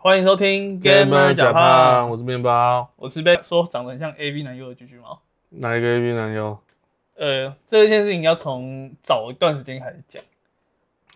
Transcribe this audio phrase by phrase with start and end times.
[0.00, 2.90] 哎欢迎收听 Gamer 假胖，我是面包。
[2.96, 5.20] 我是被说长得很像 AV 男优的橘橘猫。
[5.50, 6.58] 哪一个 AV 男优？
[7.18, 10.22] 呃，这件事情要从早一段时间开始讲。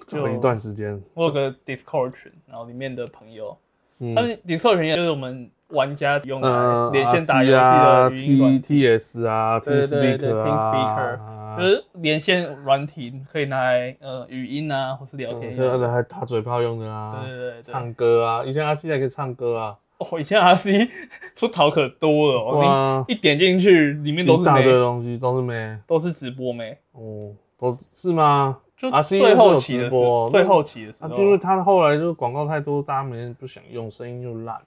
[0.06, 1.02] 找了一段时间。
[1.14, 3.56] 我有个 Discord 群，然后里面的朋友，
[4.00, 15.88] 嗯他们 Discord 群就是我们玩家用呃来连线打游戏啊的语音 T T S 啊对对对，TeamSpeak 啊，就是连线软体可以拿来呃语音啊，或是聊天用的。
[15.88, 17.62] 嗯还打嘴炮用的啊对，对对对。
[17.62, 20.88] 唱歌啊，以前 R C 还可以唱歌啊， 哦，以前 RC
[21.36, 26.76] 出逃可多了对哦，啊，你一点进去里面都是一大堆，东西都是没，都是直播妹。
[26.92, 28.58] 哦，都是吗？
[28.76, 34.60] 就 RC 最后有期的时直播，最后期的时啊，候，就是他后来就是广告太多，大家没人不想用，声音又烂。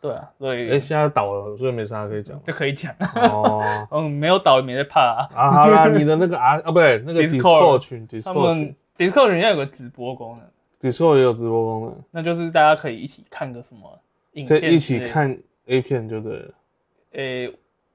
[0.00, 2.40] 对啊，所以哎，现在倒了，所以没啥可以讲。
[2.46, 2.94] 就可以讲。
[3.14, 5.28] 哦， 嗯，没有倒也没在怕啊。
[5.34, 14.00] 啊，好啦，你的那个啊啊，不对，那个 Discord 他，Discord 群们 Discord 人家有个直播功能，，Discord 也有直播功能，那就是大家可以一起看个什么
[14.32, 16.54] 影可以一片之类的，起看 A 片就对了。
[17.12, 17.52] 诶、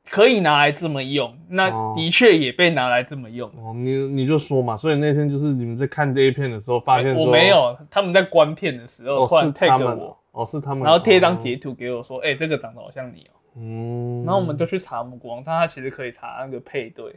[0.09, 3.49] 可以拿来这么用，那哦的确也被拿来这么用。
[3.51, 11.39] 哦，你你就说嘛，所以那天就是你们在看 A 片的时候，发现说我没，有，他们在关片的时候哦，突然是他 tag 们我，，哦，是他们，然后贴一张哦。
[11.41, 17.15] 截图给我说，哎、这个长得好像你哦、嗯，然后我们就去查我们国王，它其实可以查那个配对，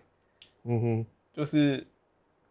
[0.62, 1.84] 嗯哼，就是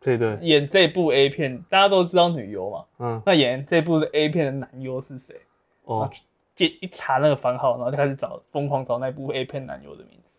[0.02, 5.38] 配对，演这部 A 片，大家都知道女优嘛，嗯，那演这部的 A 片的男优是谁？
[5.86, 6.12] 哦，
[6.54, 10.30] 接一查那个番号，然后就开始找，疯狂找那部 A 片男优的名字，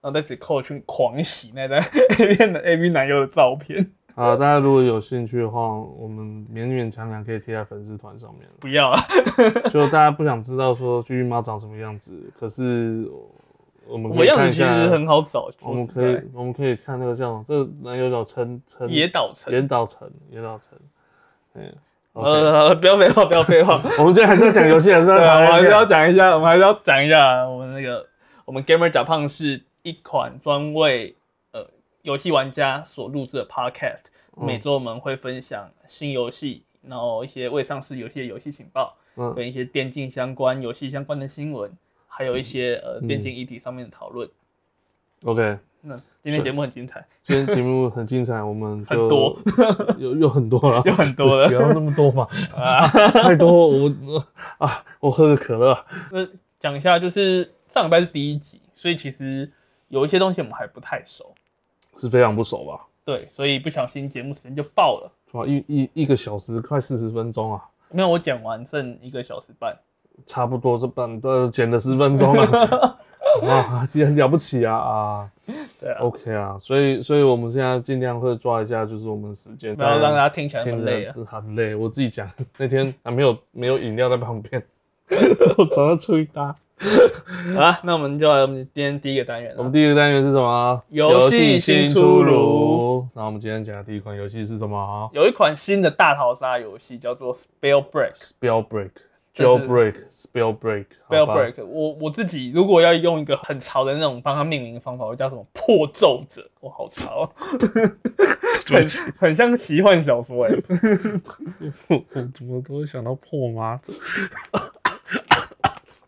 [0.00, 1.78] 然后在此扣去狂洗那张
[2.18, 3.92] A 片的 A V 男优的照片。
[4.16, 5.60] 好，大家如果有兴趣的话，
[5.98, 8.48] 我们勉勉强强可以贴在粉丝团上面。
[8.60, 9.00] 不要啊，
[9.70, 13.10] 就大家不想知道说巨猫长什么样子，可是
[13.88, 19.52] 我们可以看一下子其实，很好找，我们可以我们可以看那个叫这个男优叫陈陈野岛城。
[19.52, 20.78] 野岛城，野岛城，
[21.54, 21.74] 嗯
[22.12, 23.82] ，OK，呃，不要废话，不要废话。
[23.98, 28.06] 我们今天还是要讲游戏，还是要 讲我还是要片讲一下，我们还是要讲一下我们那个
[28.44, 31.23] 我们 Gamer 假胖是一款专为呃
[32.04, 34.04] 游戏玩家所录制的 Podcast。
[34.36, 34.44] 嗯。
[34.44, 39.34] 每周我们会分享新游戏，然后一些未上市游戏的游戏情报，嗯。
[39.34, 41.72] 跟一些电竞相关、游戏相关的新闻，
[42.06, 44.28] 还有一些呃嗯电竞议题上面的讨论。
[45.24, 49.38] ，OK，那今天节目很精彩，今天节目很精彩，我们就很多，
[49.98, 51.48] 有有很多了，有很多了。
[51.48, 52.86] 不要那么多嘛，啊。
[53.16, 54.26] 太多我我
[54.58, 56.28] 啊，我喝个可乐，那
[56.60, 59.50] 讲一下，就是上礼拜是第一集，所以其实
[59.88, 61.34] 有一些东西我们还不太熟，
[61.98, 62.86] 是非常不熟吧？
[63.04, 65.12] 对，所以不小心节目时间就爆了。
[65.32, 69.76] 哇，一一一个小时快四十分钟啊，没有，我讲完剩一个小时半。
[70.26, 72.96] 差不多这半呃剪了十分钟了，
[73.42, 75.30] 啊， 既然了不起啊啊
[75.80, 81.14] 对啊，，OK 啊，所以所以我们现在尽量会抓一下，就是我们时间，不要让大家听起来很累啊。
[81.16, 81.74] 得很累。
[81.74, 84.64] 我自己讲那天还没有没有饮料在旁边，
[85.58, 86.54] 我早上出一搭。
[87.54, 89.58] 好啊，那我们就来我们今天第一个单元了。
[89.58, 90.82] 我们第一个单元是什么？
[90.90, 93.08] 游戏新出炉。
[93.14, 98.14] 那我们今天讲的第一款游戏是什么有一款新的大逃杀游戏叫做 Spellbreak。
[98.16, 98.90] ？Spellbreak。
[99.32, 107.42] 这是 Jailbreak, Spellbreak, 好吧 Spellbreak，我我自己如果要用一个很潮的那种帮它命名的方法，我叫什么破咒者，我，好潮 啊，
[108.68, 108.86] 很
[109.18, 110.50] 很像奇幻小说哎、
[111.90, 113.92] 我我怎么都会想到破麻子？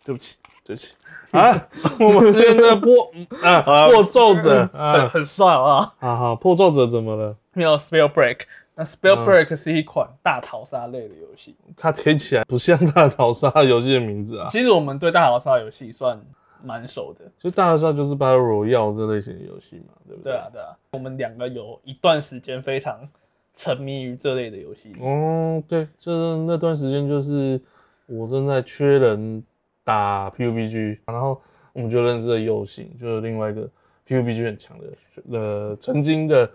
[0.04, 0.94] 对不起，对不起
[1.30, 1.68] 啊！
[2.00, 3.12] 我们今天的破
[3.42, 6.36] 啊破咒者很啊，很帅啊啊好？
[6.36, 7.36] 破咒者怎么了？
[7.52, 8.40] 没有 Spellbreak，
[8.74, 11.56] 那 Spellbreak 是一款大逃杀类的游戏。
[11.76, 14.48] 它听起来不像大逃杀游戏的名字啊。
[14.50, 16.20] 其实我们对大逃杀游戏算
[16.64, 17.26] 蛮熟的。
[17.38, 20.32] 就大逃杀就是 Battle Royale 这类型的游戏嘛，对不对？
[20.32, 23.08] 对啊，对啊，我们两个有一段时间非常
[23.54, 24.94] 沉迷于这类的游戏。
[25.00, 26.10] 哦，对，这
[26.46, 27.60] 那段时间就是
[28.06, 29.44] 我正在缺人
[29.86, 31.40] 打 PUBG，然后
[31.72, 33.70] 我们就认识了右行，就是另外一个
[34.08, 34.86] PUBG 很强的
[35.30, 36.50] 呃曾经的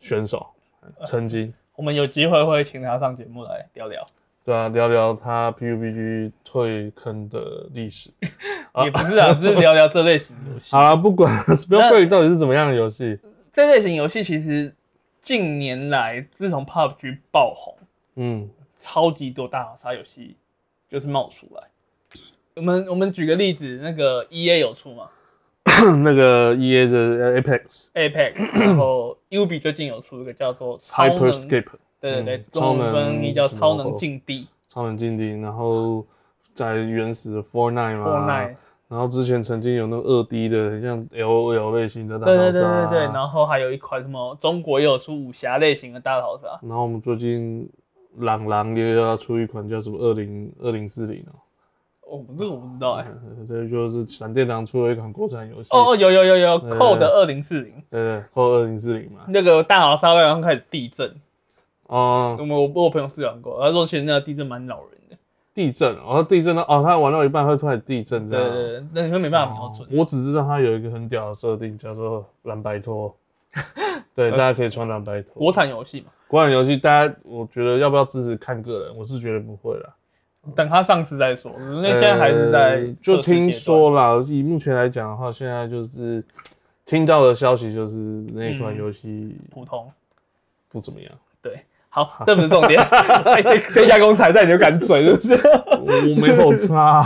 [0.00, 0.46] 选手，
[1.04, 4.06] 曾经我们有机会会请他上节目来聊聊，
[4.42, 8.10] 对啊，聊聊他 PUBG 退坑的历史。
[8.72, 10.70] 啊也不是啊，只是聊聊这类型游戏。
[10.74, 13.18] 好了，不管 Spellbreak 到底是怎么样的游戏，
[13.52, 14.74] 这类型游戏其实
[15.20, 17.76] 近年来自从 PUBG 爆红，
[18.14, 18.48] 嗯，
[18.80, 20.36] 超级多大逃杀游戏
[20.88, 21.64] 就是冒出来。
[22.56, 25.08] 我们我们举个例子，那个 EA 有出吗？
[26.02, 31.66] 那个 EA 的 Apex，Apex， 然后 UB 最近有出一个叫做，Hyperscape。
[32.00, 36.06] 对对对文超能翻译叫超能禁地超能禁地，然后
[36.54, 38.54] 在原始的 Fortnite 嘛 Fortnite，
[38.88, 47.68] 然后之前曾经有那个二 D 的，很像 L O L 类型的大逃对杀，对对对对，然后还有一款什么中国也有出武侠类型的大逃杀，然后我们最近
[48.16, 51.36] 朗朗也要出一款叫什么二零二零四零哦，
[52.08, 53.06] 哦，这个我不知道哎。
[53.08, 55.70] 嗯 这就是闪电狼出了一款国产游戏。
[55.72, 59.22] 哦哦，有有有有，Code 二零四零，对对，扣二零四零嘛。
[59.28, 61.16] 那个大豪沙刚刚开始地震，
[61.86, 65.16] 哦我，们我我朋友试玩过，他说其实那个地震蛮恼人的。
[65.54, 66.62] 地震，然哦，地震呢？
[66.68, 68.52] 哦，他玩到一半会突然地震这样。
[68.52, 69.90] 对对对，那你会没办法瞄准哦。
[69.92, 73.14] 我只知道他有一个很屌的设定，叫做蓝白拖。
[74.14, 75.32] 对，大家可以穿蓝白拖。
[75.34, 79.94] 国产游戏嘛，国产游戏，大家我觉得要不要支持看个人，我是觉得不会啦。
[80.54, 81.52] 等他上市再说。
[81.58, 86.24] 那现在还是在呃就听说啦，以目前来讲的话，现在就是
[86.84, 89.90] 听到的消息就是那款嗯游戏普通。
[90.68, 91.10] 不怎么样。
[91.40, 92.78] 对，好，这不是重点。
[92.82, 95.40] 哎这这家公司还在，你就敢嘴，是不是？
[95.46, 97.04] 我我没有差。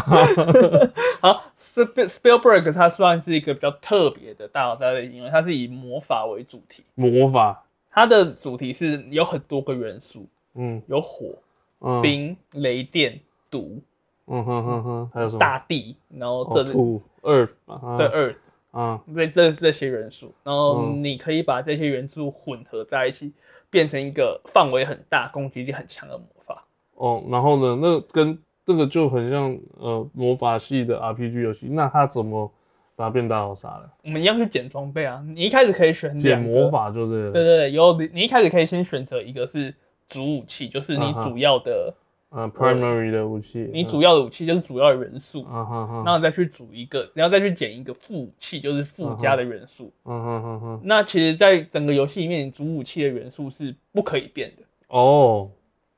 [1.21, 11.35] 好，Spiel Spielberg 它算是一个比较特别的大佬在因为它是以魔法为主题，魔法，它的主题是有很多个元素，嗯有火、
[11.81, 13.83] 嗯，冰、雷电、毒、
[14.27, 15.39] 嗯哼哼哼，还有什么？
[15.39, 18.37] 大地，然后哦这是土 Earth 嘛，对 Earth
[18.71, 21.03] 啊，这这这些元素，然后嗯。
[21.03, 23.33] 你可以把这些元素混合在一起，
[23.71, 26.65] 变成一个范围很大、攻击力很强的魔法。
[26.95, 32.53] 哦，然后呢，那跟这个就很像呃魔法系的 RPG 游戏，那它怎么
[32.95, 33.91] 把它变大好杀了？
[34.05, 39.75] 我们一样去捡装备啊，你一开始可以选捡魔，法就是对对对，有你你一开始可以先选择一个是
[40.09, 41.95] 主武器，就是你主要的，
[42.31, 49.93] 呃 primary 的武器，你主要的武器就是主要的元素，然后再去组一个，然后再去捡一个副武器，就是附加的元素。
[50.05, 55.51] 嗯哼哼哼，那其实，在整个游戏里面，主武器的元素是不可以变的，哦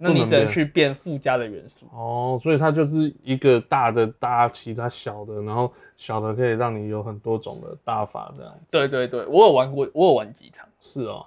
[0.04, 1.86] 那你只能去变附加的元素。
[1.92, 8.66] 哦，所以它就是一个大的搭其他小的，然后小的可以让你有很多种的大法这样子。
[8.72, 10.66] 对对对，我有玩过，我有玩几场。
[10.80, 11.26] 是哦，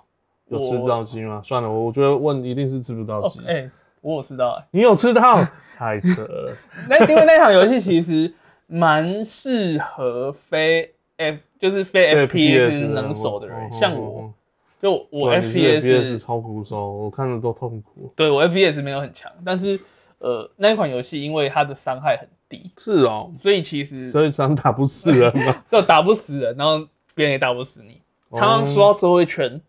[0.49, 1.41] 有我吃到鸡吗？
[1.45, 3.39] 算了，我我觉得问一定是吃不到哦鸡，。
[3.47, 3.71] 哎、
[4.05, 5.47] 我有知道哎、你有吃到？
[5.77, 6.55] 太扯了。
[6.87, 8.31] 那因为那场游戏其实
[8.67, 14.31] 蛮适合非 F，就是非 FPS 能手的人，嗯像我，
[14.79, 18.13] 就我对你是 FPS，FPS 超苦手，我看着都痛苦。
[18.15, 19.79] 对我 FPS 没有很强，但是
[20.19, 25.63] 呃那一款游戏因为它的伤害很低，是哦，所以其实所以常打不死人嘛。
[25.71, 28.01] 就打不死人，然后别人也打不死你。
[28.29, 29.61] 哦常常说到最后一圈，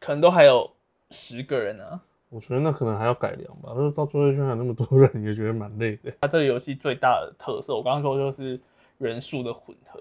[0.00, 0.70] 可能都还有
[1.10, 2.00] 十个人啊。
[2.34, 6.12] 我觉得那可能还要改良吧，就是到最后一圈还那么多人，也觉得蛮累的。
[6.20, 8.58] 它这个游戏最大的特色，我刚刚说就是
[8.98, 10.00] 人数的混合。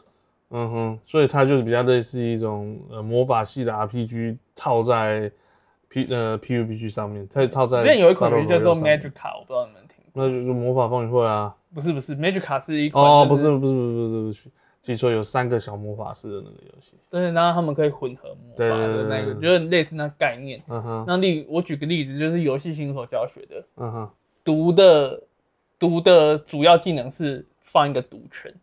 [0.50, 5.32] 嗯哼，所以它就是比较类似一种呃魔法系的 RPG 套在
[5.90, 10.24] P 呃 PUBG 上面，它套在之前有一款游戏叫做面 Magica，我不知道你们听过。
[10.24, 11.56] 那就是魔法风云会啊。
[11.72, 14.50] 不是不是，Magica 是一款哦，不就是不是不是不是
[14.86, 16.94] 不是不是，记错，有三个小魔法师的那个游戏。
[17.10, 20.62] 对，然后他们可以混合魔法的那个，就是类似那概念。
[20.68, 24.10] 嗯哼，那例我举个例子，就是游戏新手教学的嗯哼，
[24.44, 25.24] 毒的
[25.80, 28.54] 毒的主要技能是放一个毒圈，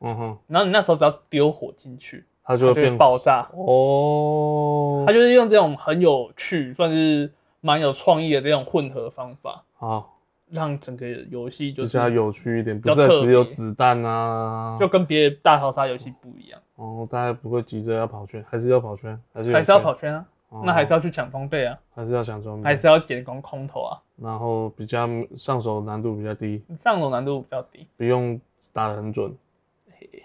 [0.00, 3.50] 嗯哼，然后你那时候只要丢火进去，它就会变爆炸。
[3.54, 5.04] 哦。
[5.06, 10.15] 它就是用这种很有趣，算是蛮有创意的这种混合方法，好，
[10.50, 14.76] 让整个游戏就是比较有趣一点，不是只有别子弹啊。
[14.80, 20.62] 就跟别的大逃杀游戏不一样，哦，大家不会急着要跑圈，还是要跑圈，还是还是要跑圈啊，哦。
[20.64, 28.40] 那还是要去抢装备啊，还是要抢装备，还是要捡光空投啊，然后比较上手难度比较低，上手难度比较低，不用
[28.72, 29.34] 打得很准。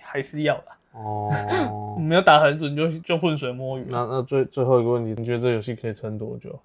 [0.04, 0.64] 还是要的。
[0.92, 1.32] 哦，
[1.98, 3.86] 没有打很准就就浑水摸鱼。
[3.88, 6.60] 那那最最后一个问题，你觉得这游戏可以撑多久？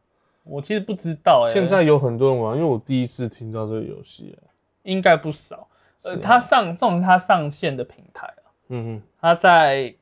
[0.47, 4.37] 我其实不知道哎、现在有很多人玩，因为我第一次听到这个游戏。
[4.83, 5.69] 应该不少。
[6.03, 9.95] 呃，它上这种是它上线的平台啊，嗯它在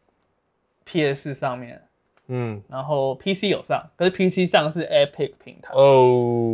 [0.85, 1.83] PS 上面，
[2.27, 5.73] 嗯，然后 PC 有上，可是 PC 上是 Epic 平台。
[5.73, 6.53] 哦，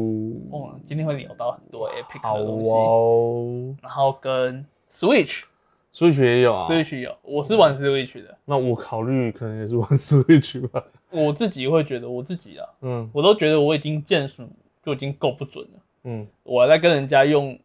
[0.53, 3.77] 哦，今天会聊到很多 Epic 好的东西，哦。
[3.83, 7.17] 然后跟 Switch，Switch 也有啊，Switch 也有啊。
[7.25, 10.85] 有，我是玩 Switch 的，那我考虑可能也是玩 Switch 吧。
[11.11, 14.49] 我自己会觉得我自己啊，嗯我都觉得我已经键数
[14.83, 17.59] 就已经够不准了，嗯，我还在跟人家用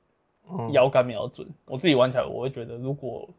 [0.51, 3.29] 嗯摇杆瞄准，我自己玩起来我会觉得，如果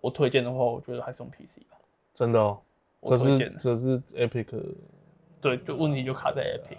[0.00, 1.76] 我推荐的话，我觉得还是用 PC 吧。
[2.14, 2.58] 真的哦。
[3.02, 4.46] 可是我推荐的，可是 Epic，
[5.40, 6.78] 对，就问题就卡在 Epic。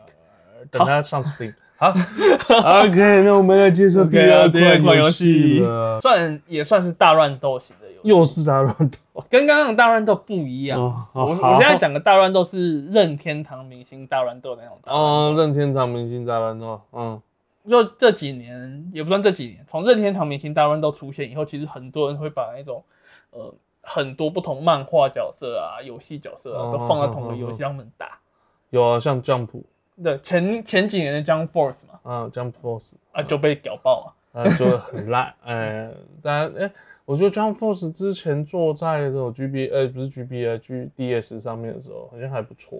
[0.71, 1.53] 等它上 Steam。
[1.75, 4.49] 好，OK，那我们来介绍第二
[4.81, 5.61] 款游戏。
[6.01, 8.97] 算也算是大乱斗型的又是大乱斗。
[9.29, 10.79] 跟刚刚的大乱斗不一样。
[10.79, 14.77] 哦我我现在讲的大乱斗是任天堂明星大乱斗那种。
[14.85, 16.81] 哦，任天堂明星大乱斗。
[16.91, 17.21] 嗯
[17.69, 22.83] 就这几年也不算这几年，从任天堂明星大乱斗出现以后，其实很多人会把那种
[23.31, 28.19] 呃很多不同漫画角色啊、游戏角色啊哦都放在同个游戏上面打。
[28.69, 29.63] 有啊，像 Jump，
[30.03, 34.13] 对，前前几年的 Jump Force 嘛，啊，Jump Force，啊就被屌爆嘛。
[34.33, 35.91] 呃，就很烂，呃，
[36.21, 36.71] 大家，哎，
[37.05, 42.79] 我觉得 Jump Force 之前做在这种 GB，呃，不是 GBA，GDS 上面的时候好像还不错，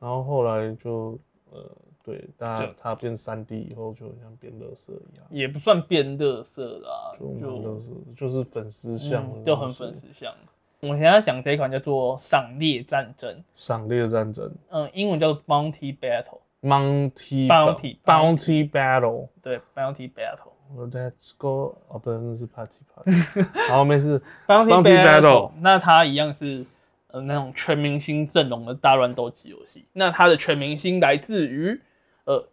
[0.00, 1.18] 然后后来就，
[1.50, 1.70] 呃，
[2.02, 10.32] 对，大家它变三 D 以后就好像变乐色一样，也不算变乐色啦，就就乐色，就是粉丝像就很粉丝像。
[10.80, 19.28] 我们现在讲这一款叫做《赏猎战争》，赏猎战争嗯，英文叫做 Bounty Battle，，Bounty Bounty- Bounty Battle。
[19.42, 20.51] 对，Bounty Battle。
[20.76, 23.10] Let's go，哦，不是，那是 Party Party。
[23.68, 24.20] 好，没事。
[24.46, 26.64] Bounty Bounty Battle，Battle 那它一样是
[27.08, 29.84] 呃那种全明星阵容的大乱斗级游戏。
[29.92, 31.80] 那它的全明星来自于
[32.24, 32.48] 呃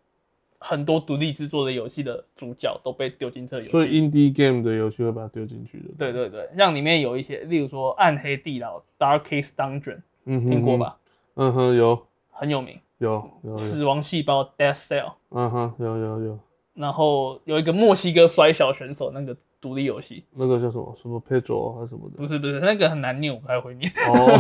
[0.59, 4.01] 很多独立制作的游戏的主角都被丢进这个游所以。
[4.01, 5.85] indie game 的游戏会把它丢进去的。
[5.97, 10.77] 对，对对，像里面有一些，例如说《暗黑地牢》（Darkest Dungeon），嗯哼，听过？
[10.77, 10.97] 吧？
[11.35, 12.79] 嗯哼，有很有名。
[12.97, 16.39] 有有有，死亡细胞 （Death Cell），嗯哼，有有有，
[16.73, 22.17] 然后有一个墨西哥摔小选手那个独立游戏，那个叫什么什么 Pedro 还是什么的。
[22.17, 24.37] 不是不是那个很难念，我不太会念，哦，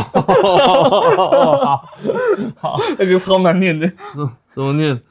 [1.65, 1.89] 好，
[2.57, 3.87] 好，那个超难念的。
[4.15, 5.01] 怎怎么念？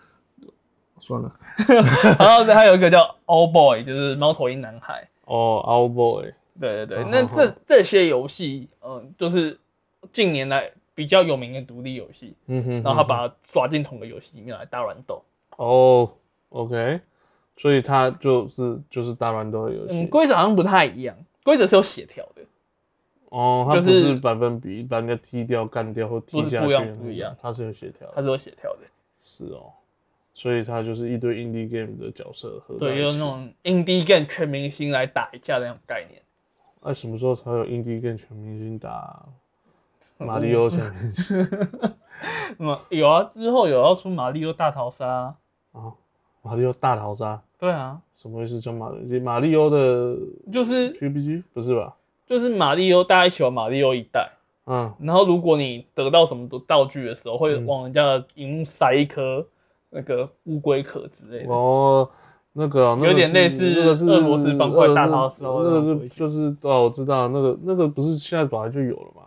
[1.00, 1.34] 算了。
[2.18, 5.08] 然后还有一个叫 All Boy，就是猫头鹰男孩。
[5.24, 9.58] 哦 All Boy，对对对，嗯那好这这些游戏，嗯，就是
[10.12, 15.24] 近年来比较有名的独立游戏，嗯哼，然后他把它抓进同个游戏里面来大乱斗。
[15.56, 16.12] 哦
[16.50, 17.00] ，OK，
[17.56, 20.06] 所以它就是就是大乱斗的游嗯，戏。
[20.06, 22.42] 规则好像不太一样，规则是有协调的，
[23.30, 28.12] 哦，它就是不是百分比，把人家踢掉、干掉或踢下去不一样它是有协调的。
[28.14, 28.80] 它是有协调的。
[29.22, 29.72] 是哦，
[30.32, 36.22] 所以它就是一堆 indie game 的角色合在对，一起有那种 indie game 全明星来打一架的那种概念。
[36.80, 39.26] 那、什么时候才有 indie game 全明星打
[40.16, 41.36] 马里奥全明星
[42.88, 45.36] 有啊，之后有要出马里奥大逃杀啊。
[45.72, 45.92] 啊？
[46.48, 48.58] 马里奥大逃杀对啊，什么意思？
[48.60, 50.16] 叫马里马里奥的
[50.50, 51.96] 就是 PUBG 不是吧？
[52.26, 54.30] 就是马里奥，大家一起玩马里奥一代。
[54.64, 59.46] 嗯，然后如果你得到什么道具的时候，会嗯往人家的荧幕塞一颗
[59.90, 61.52] 那个乌龟壳之类的。
[61.52, 62.08] 哦，
[62.52, 69.22] 那个、那个有点类似那个是俄罗斯方块大逃那时候个是那个是就是哦，我知道那个那个不是现在本来就有了嘛，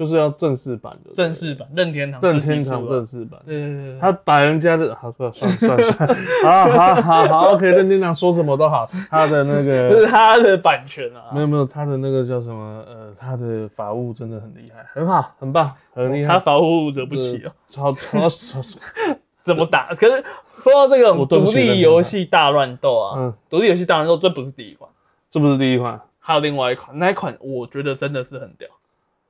[0.00, 3.38] 就是要正式版的，正式版任天堂任天堂正式版。
[3.44, 6.08] 对对对对，他把人家的好算算算算，
[6.42, 11.28] 好 好好好，OK，任天堂说什么都好，他的那这是个 他的版权啊。
[11.34, 18.62] 没有没有，他的那个叫什么呃，他的法务真的很厉害，很好，很棒，很厉害，他法务惹不起啊，超超超，
[19.44, 19.94] 怎么打？
[19.96, 20.24] 可是
[20.62, 24.90] 说到这个独立游戏大乱斗啊，嗯，独立游戏大乱斗这不是第一款，
[25.28, 28.70] 这不是第一款，还有另外一款，那一款我觉得真的是很屌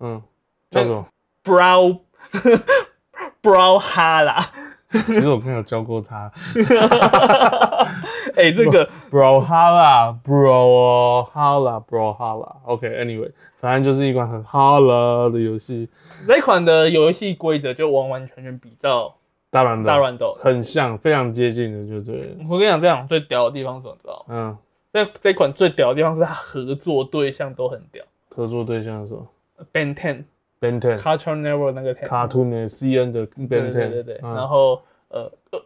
[0.03, 0.23] 嗯，
[0.71, 1.07] 叫什么
[1.45, 1.99] ？，Brow
[3.43, 4.51] Brow 哈啦，
[4.91, 6.31] 其实我朋友教过他。
[8.37, 12.57] 哎，那个 Brow 哈啦，Brow 哈啦，Brow 哈啦。
[12.65, 15.89] OK，Anyway，、反正就是一款很哈啦的游戏，
[16.29, 19.17] 这款的游戏规则就完完全全比照
[19.51, 20.37] 大乱斗，大乱斗。
[20.41, 22.29] 很像，非常接近的，就对了。
[22.49, 23.97] 我跟你讲，这样最屌的地方是什么？
[24.01, 24.35] 知道吗？
[24.35, 24.57] 嗯，
[24.93, 29.27] 这这款最屌的地方是它合作对象都很屌合作对象是什么
[29.73, 30.25] ，Ben Ten、
[30.61, 31.01] ？Ben Ten。
[31.01, 35.63] Cartoon Network 那个 Ten，Cartoon 的 CN 的 Ben Ten，对对对，嗯然后呃呃，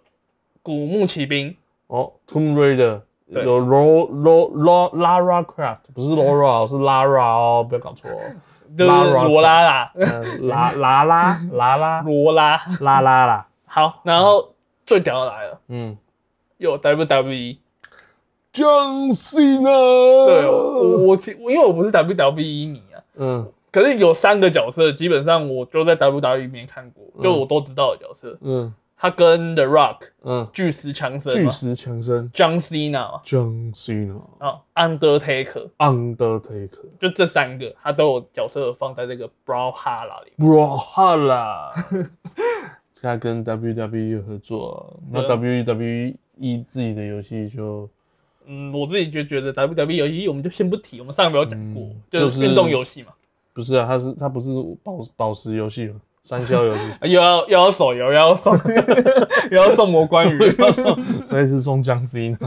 [0.63, 1.57] 古墓奇兵，
[1.89, 8.21] 哦，Tomb Raider 有 Ro Ro Ro Lara Craft，不是 Laura，是 Lara 哦，不要搞错哦。
[8.77, 12.61] 就是 Lara 罗拉啦，嗯，拉拉拉拉拉罗拉。
[12.81, 14.55] 拉拉啦，好，然后
[14.87, 15.97] 最屌的来了，嗯
[16.59, 17.59] 有 WWE。
[18.53, 20.27] ，John Cena。
[20.27, 28.39] 对，我我因为我不是 WWE 迷啊，嗯可是有三个角色，基本上我就在 WWE 里面看过，就嗯我都知道的角色。
[28.41, 28.73] 嗯。
[28.97, 34.23] 他跟 The Rock 嗯，巨石强森巨石强森，John Cena，John Cena。
[34.39, 36.71] 啊，Undertaker，Undertaker。
[37.01, 40.33] 就这三个，他都有角色放在这个 Brawlhalla 里。
[41.27, 41.75] 啦，
[43.03, 46.15] 他跟 WWE 合作，那 WWE
[46.69, 47.91] 自己的游戏就
[48.47, 53.09] 嗯，我自己就觉得 WWE 游戏我们就先不提，我们上一秒有讲过，嗯就就是是运动游戏嘛，
[53.55, 54.49] 不是啊，它是它不是
[54.83, 55.95] 宝宝石游戏吗？
[56.23, 58.55] 三消游戏， 又要又要手游，又要送，
[59.51, 60.39] 又要送魔关羽，
[61.29, 62.39] 这一次送江 C 呢？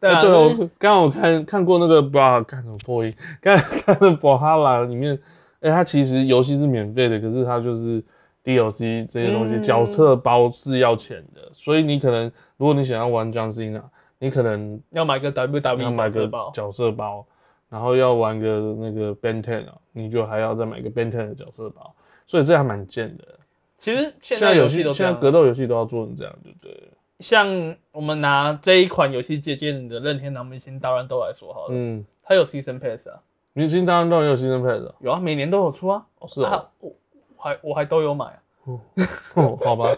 [0.00, 5.18] 对啊，对，我就是刚刚我看看过那个不知道看什么破音，刚才看了 b r a h a l a 里面，
[5.60, 8.02] 哎、它其实游戏是免费的，可是它就是
[8.44, 9.62] DLC 这些东西，嗯。
[9.62, 13.82] 角色包是要钱的，所以你可能如果你想要玩江 C 呢，
[14.18, 17.26] 你可能要买个 WWE 要买个角色包，
[17.70, 21.94] 然后要玩个那个 Ben Ten 啊，你就还要再买个 Ben Ten 的角色包，
[22.26, 23.24] 所以这还蛮贱的。
[23.78, 26.90] 其实现现在游戏都现在格斗游戏都要做成这样，对不对？
[27.20, 33.20] 像我们拿这一款游戏借鉴的任天堂明星大乱斗来说好了，嗯，它有 Season Pass 啊，
[33.52, 34.94] 明星大乱斗也有新生配的。
[35.00, 36.06] 有啊，每年都有出啊。
[36.18, 36.92] 哦是哦啊我
[37.36, 38.42] 我还我还都有买啊。
[38.64, 38.80] 哦，
[39.34, 39.96] 哦好吧，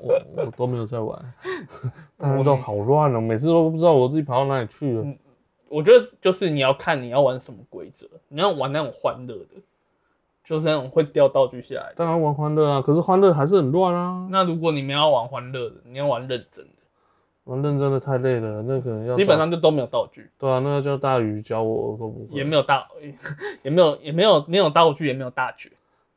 [0.00, 1.18] 我我都没有在玩，
[2.18, 5.02] 大乱斗好乱哦，每次都不知道我自己跑到哪里去了。
[5.02, 5.18] 嗯
[5.74, 9.60] 我觉得就是你要看你要玩什么规则，你要玩那种欢乐的，
[10.44, 11.94] 就是那种会掉道具下来的。
[11.96, 14.28] 当然玩欢乐啊，可是欢乐还是很乱啊。
[14.30, 16.70] 那如果你们要玩欢乐的，你要玩认真的，
[17.44, 22.86] 玩认真的太累了，那可能要基本上就都没有道具，对啊，那个叫大鱼教我我都不会，也没有大，
[23.62, 25.72] 也没有也没有没有道具，也没有大绝，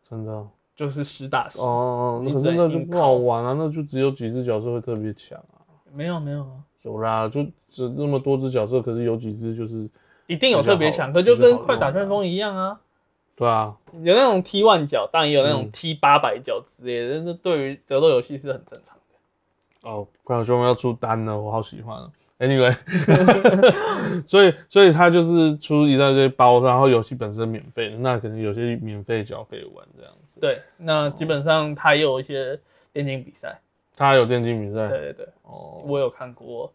[0.07, 1.57] 真的哦就是实打实。
[1.59, 5.65] 哦，你可是那就不好玩啊，那就只有几只角色会特别强啊。
[5.91, 9.89] 没有没有啊，有啦，就只那么多只角色，可是有几只就是
[10.27, 12.79] 一定有特别强，可就跟快打旋风一样啊。
[13.35, 19.89] 对啊，有那种 T 万角，当然也有那种嗯 T 八百角之类的，但是对于格斗游戏是很正常的。
[19.89, 22.09] 哦，快打旋风要出单了，我好喜欢啊。
[22.39, 22.75] Anyway，
[24.25, 32.59] 所以所以它就是出一大堆包，然后游戏本身免费的，那可能有些免费角可以玩这样子。，对，那基本上它也有一些
[32.93, 33.59] 电竞比赛，
[33.95, 34.87] 它还有电竞比赛。
[34.87, 36.71] 对对对，哦，我有看过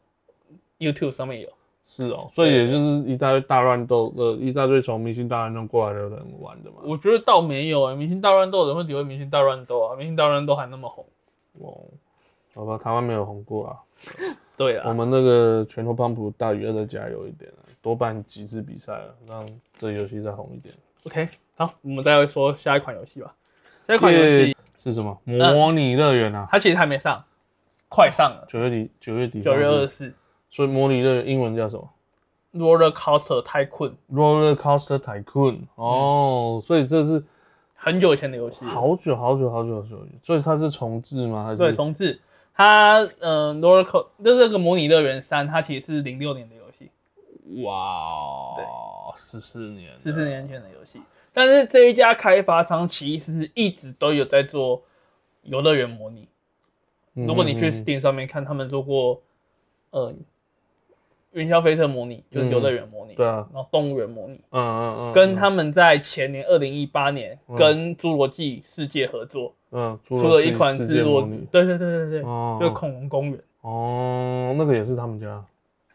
[0.82, 1.48] ，YouTube 上面有。
[1.84, 6.76] 是哦，所以也就是一大堆大乱斗呃，一大堆从明星大乱斗过来的人玩的嘛。
[6.84, 11.04] 我觉得倒没有啊、明星大乱斗的人会体会明星大乱斗啊，明星大乱斗还那么红。
[11.60, 11.82] 哦，
[12.54, 13.76] 好吧，台湾没有红过啊。
[14.56, 19.44] 对啊，我们那个拳头帮普大鱼要再加油一点啊，多办几次比赛了，让
[19.76, 20.72] 这游戏再红一点。
[21.04, 23.34] OK，好，我们再来说下一款游戏吧。
[23.88, 25.20] 下一款游戏是什么？
[25.24, 27.24] 模拟乐园啊，它其实还没上，
[27.88, 29.88] 快上了，九月底九月底九月二十。
[29.88, 30.14] 四
[30.52, 31.90] 所以模拟乐园英文叫什么
[32.54, 35.62] ，Roller Coaster Tycoon，？Roller Coaster Tycoon。
[35.75, 37.25] 哦，所以这是
[37.75, 38.65] 很久以前的游戏。
[38.67, 41.47] 好久好久好久好久，所以它是重置吗？
[41.47, 42.21] 还是对，是重置。
[42.54, 46.91] 它呃，Roller Co 就是这个模拟乐园三，它其实是零六年的游戏，
[47.65, 51.00] 哇，十四年，十四年前的游戏。
[51.32, 54.82] 但是这一家开发商其实一直都有在做
[55.43, 56.28] 游乐园模拟。
[57.15, 57.26] 嗯。
[57.26, 59.23] 如果你去嗯嗯 Steam 上面看，他们做过
[59.88, 60.15] 呃
[61.32, 67.56] 云霄飞车模拟，就是游乐园模拟，对啊，然后动物园模拟，嗯嗯嗯，跟他们在前年二零一八年嗯。
[67.56, 73.40] 跟侏罗纪世界合作，嗯出出了一款世侏罗对对对对对，哦，就是恐龙公园。
[73.62, 75.45] 哦，那个也是他们家，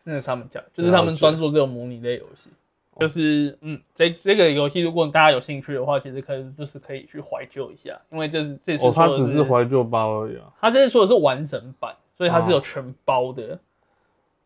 [0.04, 2.50] 那是他们家，就是他们专做这种模拟类游戏。
[3.00, 13.60] 就是嗯，这这个游戏如果大家有兴趣的话，其实可以就是可以去怀旧一下，因为这是这次哦，它只是怀旧包而已啊，它这次说的是完整版，所以它是有哦全包的，全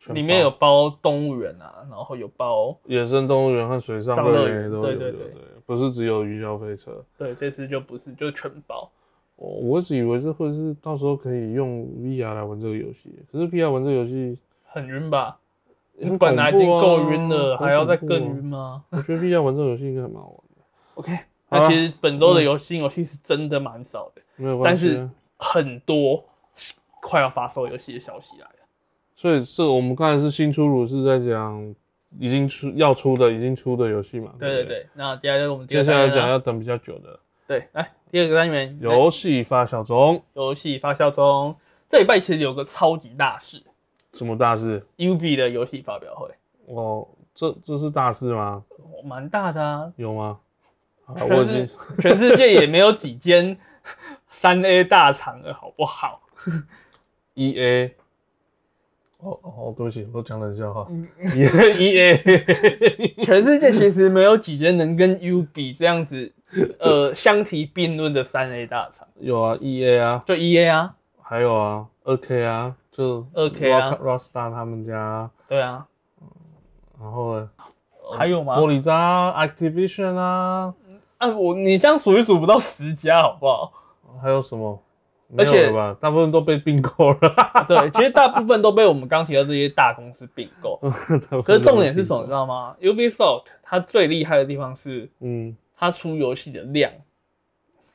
[0.08, 5.34] 里面有包包动物园啊，然后有包野生动物园和水上上乐园都有，对对对
[5.66, 7.06] 不是只有云霄飞车。
[7.18, 8.90] 对，这次就不是就是全包。
[9.36, 15.38] 我，我一直以为这会是到时候可以用 VR 来玩这个游戏，可是 VR 玩这个游戏很晕吧？
[15.94, 20.64] 你本来已经够晕了，很还要再更晕吗我觉得 VR 玩这个游戏应该很蛮好玩的。
[20.96, 26.26] ？OK，那其实本周的游戏游戏是真的蛮少的，没有关系啊，很多
[27.02, 28.56] 快要发售游戏的消息来了。
[29.22, 31.76] 所以这我们刚才是新出炉，是在讲
[32.18, 34.32] 已经出要出的已经出的游戏嘛？
[34.32, 41.56] 不对对对，那接下来我们接下来讲要等比较久的对，来第二个单元游戏发酵中，游戏发酵中，
[41.92, 43.62] 这礼拜其实有个超级大事
[44.14, 46.32] 什么大事？，UB 的游戏发表会，
[46.66, 48.64] 哦，这这是大事吗？
[48.80, 50.40] 哦蛮大的啊，有吗？
[51.06, 53.60] 我已经世全世界也没有几间
[54.32, 56.24] 三 A 大厂了，好不好？
[57.36, 57.96] E A。
[59.22, 60.88] 哦哦，对不起，我讲冷笑话。
[60.90, 66.34] 嗯 E A E A，全世界其实没有几间能跟 U 比这样子，
[66.80, 75.86] 呃，相提并论的三 A 大厂，有啊，E A 啊，就 EA 啊，还有啊，二 K 啊，就二 K 啊 Rock- Rockstar 他们家啊，对啊，
[77.00, 77.50] 然后呢，
[78.18, 78.68] 还有吗玻？
[78.68, 80.74] 璃渣 Activision 啊，
[81.20, 83.72] 啊，我你这样数一数不到十家，好不好？
[84.22, 84.82] 还有什么？
[85.34, 85.96] 没而且吧？
[86.00, 87.20] 大部分都被并购了。
[87.68, 90.78] 对，其实大部分都被我们刚提到这些大公司并购。
[91.32, 96.92] 可可是重点是什么，你知道吗？Ubisoft 它最厉害的地方是嗯，它出游戏的量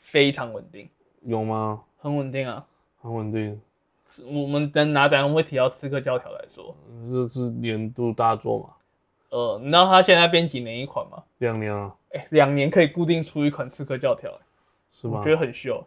[0.01, 0.89] 非常稳定，
[1.23, 1.83] 有吗？
[1.99, 2.65] 很稳定啊。
[3.03, 3.61] 很稳定，
[4.27, 6.75] 我们等拿等下我们会提到《刺客教条》来说，
[7.13, 8.71] 这是年度大作嘛，
[9.31, 11.23] 呃，你知道它现在编几年一款吗？
[11.39, 14.31] 两年啊，哎，两年可以固定出一款《刺客教条》，
[14.91, 15.31] 是吗我觉？
[15.31, 15.87] 得很秀。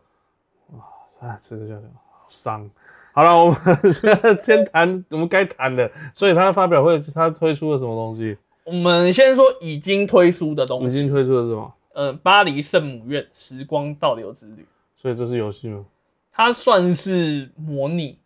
[1.20, 1.90] 哎，这个叫什么？
[2.30, 2.70] 伤。
[3.12, 3.58] 好了，我们
[3.94, 5.92] 先先谈我们该谈的。
[6.14, 8.38] 所以他发表会，他推出了什么东西？
[8.64, 11.74] 我们先说已经推出的东西，已经推出了什么？
[11.94, 14.62] 呃，《巴黎圣母院：时光倒流之旅》，
[15.02, 15.86] 所以这是游戏吗？
[16.32, 18.20] 它算是模拟，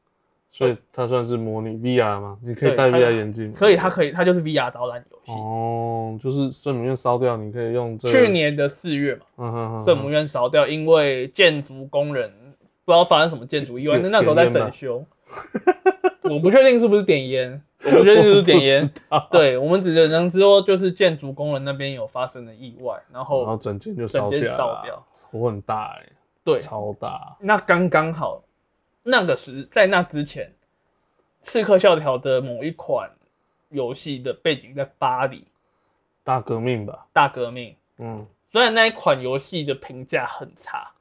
[0.52, 2.38] 所以它算是模拟 VR 吗？
[2.44, 3.54] 你可以戴 VR 眼镜？
[3.54, 5.32] 可以，它可以，它就是 VR 导览游戏。
[5.32, 8.14] 哦，就是圣母院烧掉，你可以用这个。
[8.14, 12.32] 去年的四月嘛，圣母院烧掉，因为建筑工人
[12.86, 15.06] 不知道发生什么建筑意外，那那时候在整修，
[16.24, 18.92] 我不确定是不是点烟， 我不确定是不是点烟。
[19.32, 25.06] 对，我们只能说就是建筑工人那边有发生的意外，然后然后后整间就整间烧起来了，烧掉。
[25.32, 26.10] 火很大哎、
[26.44, 27.38] 对，超大。
[27.40, 28.44] 那刚刚好，
[29.04, 30.54] 那个时在那之前，
[31.48, 33.12] 《刺客教条》的某一款
[33.70, 35.46] 游戏的背景在巴黎。
[36.24, 40.93] 大革命吧，大革命，嗯，虽然那一款游戏的评价很差，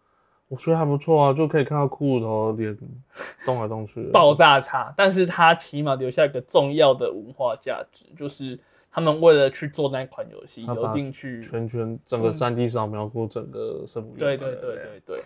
[0.52, 2.76] 我觉得还不错啊，就可以看到骷髅头脸
[3.46, 8.60] 动来动去，爆炸差，但是它起码留下一个重要的文化价值，就是
[8.90, 15.24] 他们为了去做那款游戏，有他把进去，全全整个三 D 扫描过整个圣母院，对对对对对，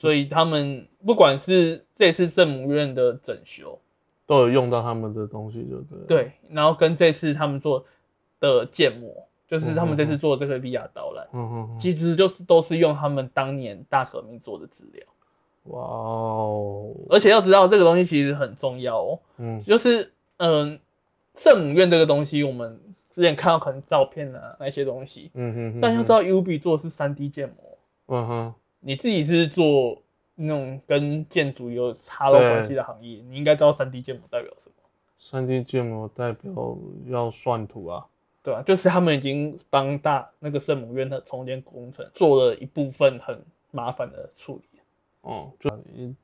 [0.00, 3.78] 所以他们不管是这次圣母院的整修，
[4.26, 6.04] 都有用到他们的东西，就对了。
[6.08, 7.84] 对，然后跟这次他们做
[8.40, 15.06] 的建模，就是他们这次做这个 VR 导览，嗯哼哼，其实就是都是用他们当年大革命做的资料，
[15.64, 19.62] 哇哦，而且要知道这个东西其实很重要哦，嗯。
[19.64, 20.80] 就是嗯，
[21.36, 22.80] 圣母院这个东西，我们
[23.14, 27.78] 之前看到可能照片啊那些东西，嗯哼哼，但要知道 UB 做的是三 D 建模，
[28.08, 30.02] 嗯哼，你自己是做
[30.34, 34.74] 那种跟建筑有插到关系的行业，你应该知道三 D 建模代表什么，
[35.18, 38.06] 三 D 建模代表要算图啊，
[38.46, 44.78] 对啊、就是他们已经帮大那个圣母院的重建工程做了一部分很麻烦的处理。
[45.22, 45.68] 哦，就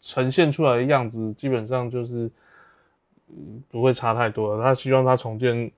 [0.00, 2.30] 呈现出来的样子基本上就是，
[3.26, 4.62] 嗯，不会差太多了。
[4.62, 5.72] 他希望他重建，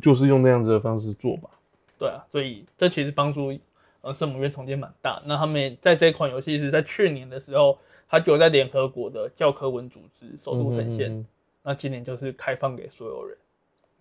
[0.00, 1.50] 就是用那样子的方式做吧。
[1.98, 3.54] 对啊，所以这其实帮助
[4.00, 5.22] 呃圣母院重建蛮大。
[5.26, 7.78] 那他们在这款游戏是在去年的时候，
[8.08, 11.10] 它就在联合国的教科文组织首度呈现。
[11.10, 11.26] 嗯哼哼
[11.66, 13.36] 那今年就是开放给所有人，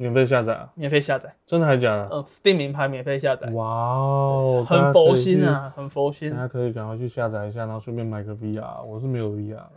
[0.03, 0.71] 免费下载啊？
[0.75, 2.09] 免费下载，真的还假的？
[2.09, 6.37] 呃，Steam 名牌免费下载，哇哦，很佛心啊，很佛心大。
[6.37, 8.83] 家可以赶快去下载一下，然后顺便买个 VR。
[8.83, 9.69] 我是没有 VR 啦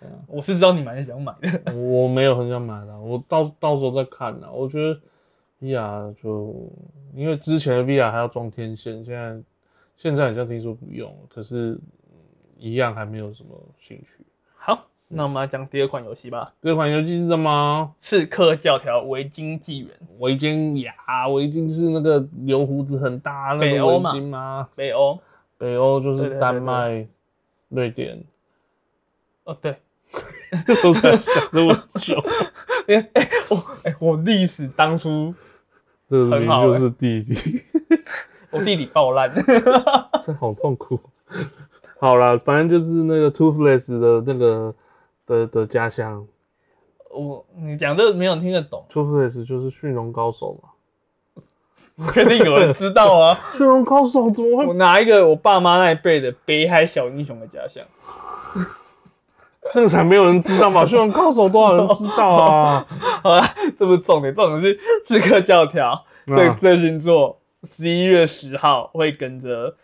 [0.26, 4.50] 我是知道你蛮想买的，我没有很想买的，我到到时候再看啦。
[4.52, 5.00] 我觉得
[5.60, 6.70] VR 就
[7.14, 9.40] 因为之前的 VR 还要装天线，现在
[9.96, 11.74] 现在好像听说不用，可是
[12.10, 12.18] 嗯
[12.58, 14.26] 一样还没有什么兴趣。
[14.56, 17.92] 好，那我们来讲第二款游戏吧，这款游戏是什么？
[18.04, 19.90] 《刺客教条：维京纪元》。
[20.18, 24.68] 围巾呀，围巾是那个留胡子很大那个围北欧嘛巾吗？
[24.74, 25.18] 北欧，
[25.58, 27.06] 北欧就是对对对丹麦、
[27.68, 28.24] 瑞典，
[29.44, 29.76] 哦对，
[30.82, 32.14] 都在想这么久。
[32.88, 35.34] 哎、哎我哎、我历史当初
[36.08, 37.62] 这个明明就是弟弟，
[38.50, 39.30] 我弟弟爆烂，
[40.24, 40.98] 这好痛苦。
[42.00, 44.74] 好啦，反正就是那个 Toothless 的那个
[45.26, 46.26] 的的家乡
[47.10, 50.70] 我你讲这个没有人听得懂，，Toothless 就是驯龙高手嘛。
[51.94, 53.38] 你确定有人知道啊？
[53.52, 54.72] 驯龙高手怎么会我？
[54.74, 57.84] 拿一个我爸妈那一辈的北海小英雄的家乡，
[59.74, 60.86] 那个才没有人知道嘛！
[60.86, 62.86] 驯龙高手多少人知道啊？
[63.22, 69.76] 好啦，这不是重点，重点是刺客教条这啊这星座十一月十号会跟着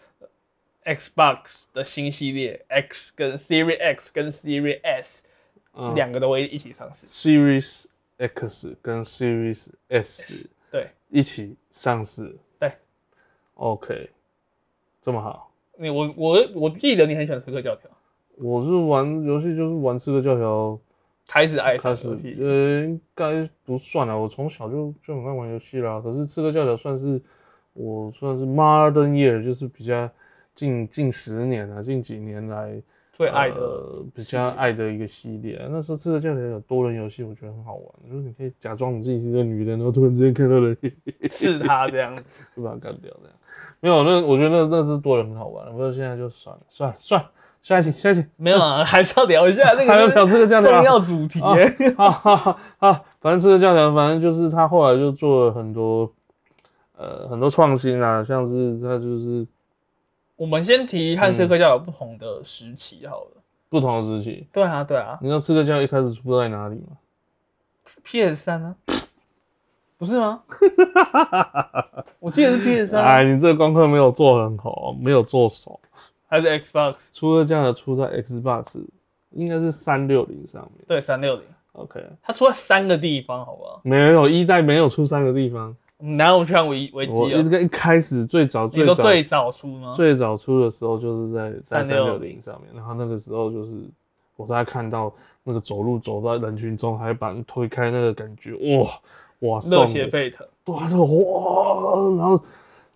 [0.86, 5.24] Xbox 的新系列 X 跟 Series X 跟 Series S
[5.78, 7.06] 嗯两个都会一起上市。
[7.06, 7.86] Series
[8.18, 12.36] X 跟 Series S 对，一起上市。
[12.58, 12.72] 对
[13.54, 14.10] ，OK，
[15.00, 15.52] 这么好。
[15.76, 17.88] 你我我我记得你很喜欢刺客教条，
[18.36, 20.80] 我是玩游戏就是玩刺客教条
[21.28, 22.08] 开始爱上开始。
[22.40, 26.00] 呃，应该不算啊，我从小就就很爱玩游戏啦。
[26.00, 27.22] 可是刺客教条算是
[27.74, 30.10] 我算是 modern year，就是比较
[30.56, 32.82] 近近十年啊，近几年来
[33.18, 35.66] 最爱的呃、比较爱的一个系列、啊。
[35.70, 40.78] 那时候刺客教条有多人游戏，我觉得很好玩，就是你可以假装你自己是个女人，然后突然之间看到人
[41.32, 42.24] 是他这样子。
[42.56, 43.34] 就把他干掉这样。
[43.80, 48.24] 没有，那我觉得那那是多人很好玩，不过现在就算了，算了算了，下一期下一期。
[48.36, 51.40] 没有啊，还是要聊一下那个还要聊刺客教条重要主题。
[51.40, 56.12] 哈哈哈哈，反正这个教条， 反正就是他后来就做了很多，
[56.96, 59.46] 呃，很多创新啊，像是他就是
[60.38, 63.42] 我们先提和刺客教有不同的时期好了。
[63.68, 64.46] 不同的时期。
[64.52, 66.96] 对啊，对啊你知道刺客教一开始出在哪里吗
[68.04, 68.76] ？，PS 三啊，
[69.98, 70.44] 不是吗？
[72.20, 75.80] 我记得是 PS 三、哎，啊，你这个功课没有做很好，没有做熟。
[76.28, 76.94] 还是 Xbox？
[77.12, 78.86] 出了这样的出在 Xbox，
[79.30, 80.84] 应该是三六零上面。
[80.86, 83.80] 对，三六零，OK，它出在三个地方，好不好？
[83.82, 85.76] 没有一代没有出三个地方。
[85.98, 89.92] 然后我去看维维基啊，我一个一开始最早你最早最早出吗？
[89.92, 93.76] 最早出的时候就是在在三六360零上面，然后那个时候就是
[94.36, 99.00] 我在看到那个走路走在人群中，还把人推开那个感觉，哇
[99.40, 102.40] 哇，热血沸腾，对啊，哇，然后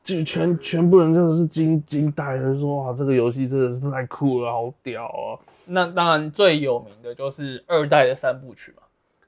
[0.04, 5.42] 就全全部人真的是惊惊呆了，说哇，这个游戏真的是太酷了，好屌啊！
[5.64, 8.82] 那当然最有名的就是二代的三部曲嘛。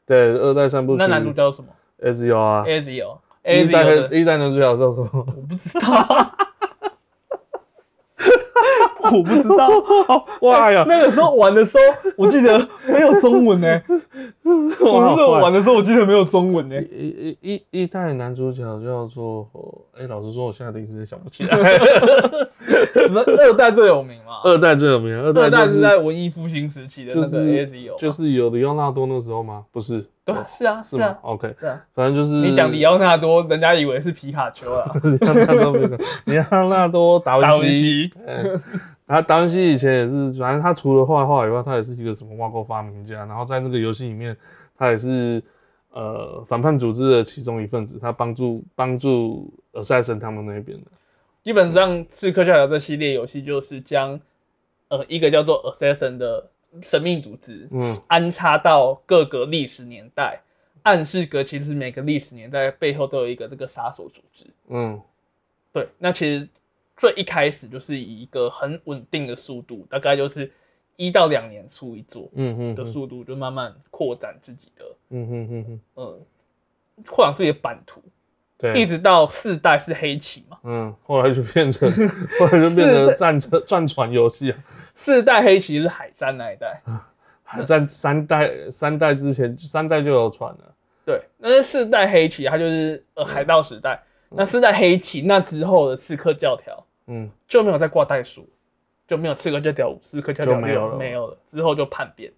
[0.06, 0.98] 对，二代三部曲。
[0.98, 1.68] 那男主叫什么
[2.00, 2.64] ？Ezio 啊。
[2.64, 3.18] Ezio。
[3.44, 5.10] 一代 A 代男主角叫什么？
[5.14, 6.36] 我不知道。
[9.12, 9.68] 我不知道，
[10.40, 10.84] 哇呀！
[10.88, 13.80] 那个时候玩的时候，我记得没有中文呢。
[14.44, 16.80] 我那时玩的时候，我记得没有中文呢。
[16.82, 19.48] 一一一一代男主角叫做……
[19.98, 21.56] 哎，老实说，我现在一时想不起来。
[23.10, 24.40] 那二代最有名嘛？
[24.44, 29.64] 二代最有名，二代是在文艺复兴时期的那个 Ezio，就是有里奥纳多那时候吗？
[29.72, 30.06] 不是。
[30.24, 34.90] 对，是啊，是啊，OK，对啊，反正就是你讲里奥纳多，人家以为是皮卡丘啊。
[35.04, 38.10] 里奥纳多，里奥纳多达文西。
[39.06, 43.24] 然后达文西以前也是，反正他除了画画以外，他也是一个什么挖沟发明家。
[43.26, 44.36] 然后在那个游戏里面，
[44.76, 45.42] 他也是
[45.90, 50.86] 呃反叛组织的其中一份子，他帮助帮助 Assassin 他们那边的。
[51.42, 54.20] 基本上，刺客教条这系列游戏就是将
[54.88, 56.50] 呃一个叫做 Assassin 的。
[56.82, 60.40] 神秘组织，嗯，安插到各个历史年代，
[60.82, 65.00] 暗示格其实每个历史年代背后都有一个这个杀手组织，嗯，
[65.72, 66.48] 对，那其实
[66.96, 70.52] 最一开始就是以一个很稳定的速度，大概就是
[70.96, 76.20] 一到两年出一座，嗯嗯的速度，就慢慢扩展自己的，嗯嗯嗯嗯，
[77.06, 78.02] 扩展自己的版图。
[78.56, 81.90] 对一直到四代是黑旗嘛，嗯，后来就变成，
[82.38, 84.58] 后来就变成战车、战船游戏啊。
[84.94, 86.80] 四代黑旗是海战那一代，
[87.42, 90.74] 海战三代，三代之前三代就有船了。
[91.04, 94.04] 对，那是四代黑旗，它就是呃海盗时代。
[94.36, 98.48] 那是在黑旗那之后的刺客教条，嗯，就没有再挂袋鼠，
[99.08, 101.38] 就没有刺客教条五、刺客教条六没有了。
[101.52, 102.32] 之后就叛变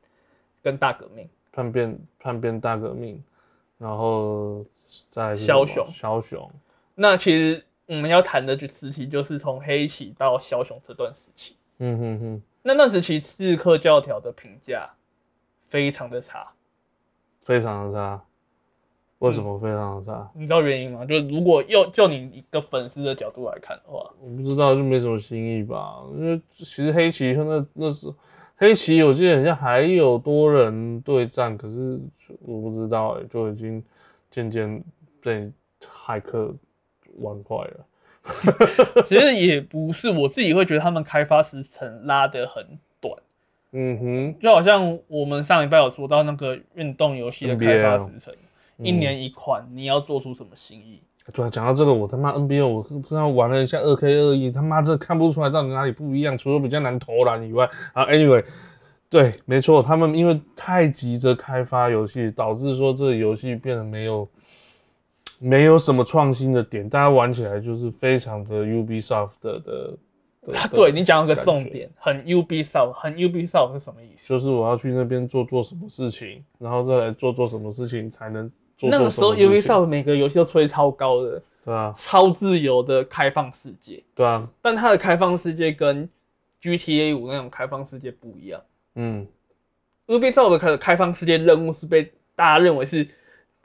[0.62, 3.22] 跟大革命，叛变叛变大革命，
[3.78, 4.64] 然后。
[5.10, 6.48] 再枭雄，枭雄。
[6.94, 11.56] 那其实我们要谈的就时期就是从黑旗到枭雄这段时期。
[11.78, 12.42] 嗯哼哼。
[12.62, 14.90] 那那时期刺客教条的评价
[15.68, 16.52] 非常的差，
[17.42, 18.24] 非常的差。
[19.18, 20.30] 为什么非常的差？
[20.34, 21.04] 你知道原因吗？
[21.04, 26.02] 就是如果要就你一个粉丝的角度来看的话，我不知道，就没什么新意吧。
[26.16, 28.12] 因为其实黑旗那那时
[28.56, 32.00] 黑棋，我记得好像还有多人对战，可是
[32.40, 33.82] 我不知道哎，就已经。
[34.28, 34.82] 渐渐
[35.22, 35.50] 被
[35.80, 36.54] 骇客
[37.20, 37.86] 玩坏了。
[39.08, 43.14] 其实也不是，我自己会觉得他们开发时程拉得很短。
[43.72, 48.34] 嗯哼，就好像我们上礼拜有说到那个运动游戏的开发时程，
[48.78, 51.02] 一年一款，你要做出什么新意？
[51.32, 57.68] 对，讲到这个，我他妈 NBA 我这样玩了一下二 K 二 E，他妈这看不出来到底哪里不一样，除了比较难投篮以外。
[57.92, 58.44] 啊，Anyway。
[59.08, 64.28] 对，没错，他们因为太急着开发游戏，导致说这个游戏变得没有
[65.38, 69.96] 没有什么创新的点，大家玩起来就是非常的 Ubisoft 的的。
[70.72, 74.28] 对你讲个重点，很 Ubisoft，很 Ubisoft 是什么意思？
[74.28, 78.90] 就是我要去那边做做什么事情，然后再来做做什么事情才能做。
[78.90, 86.08] 那个时候 Ubisoft 每个游戏都吹超高的，对啊，超自由的开放世界，对啊，但它的开放世界跟
[86.62, 88.62] GTA 五那种开放世界不一样。
[88.94, 89.26] 嗯
[90.06, 93.08] ，Ubisoft 的开开放世界任务是被大家认为是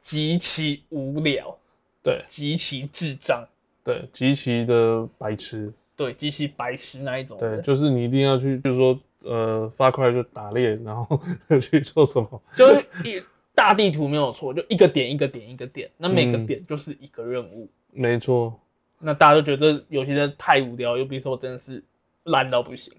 [0.02, 1.58] 极其无聊，
[2.02, 3.46] 对，极其智障，
[3.84, 7.38] 对，极其的白痴，对，极其白痴那一种。
[7.38, 11.20] 对，就是你一定要去，就是说，呃，发快就打猎，然后
[11.60, 12.42] 去做什么？
[12.56, 13.22] 就是一
[13.54, 17.68] 大地图没有错，就一个点一个点一个点，那每个点就是一个任务。
[17.90, 18.60] 没错。
[18.98, 21.84] 那大家都觉得游戏真的太无聊，Ubisoft 真的是
[22.24, 22.94] 烂到不行，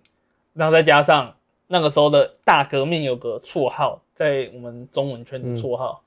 [0.54, 1.36] 然后再加上。
[1.66, 6.04] 那个时候的大革命有个绰号，在我们中文圈的绰号，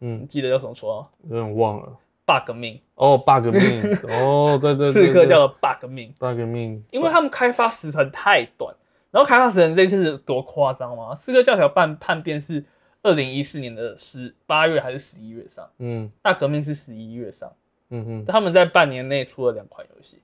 [0.00, 1.10] 嗯，记得叫什么绰号？
[1.28, 1.98] 有点忘了。
[2.26, 8.74] bug 命哦，bug 命哦，对对， 刺客叫做 bug 命，bug 命，因为他们开发时程太短，
[9.10, 11.14] 然后开发时程这次是多夸张吗？
[11.14, 12.64] 刺客教条办叛变是
[13.02, 15.70] 二零一四年的十八月还是十一月上？
[15.78, 17.52] 嗯，大革命是十一月上，
[17.88, 20.18] 嗯哼，他们在半年内出了两款游戏，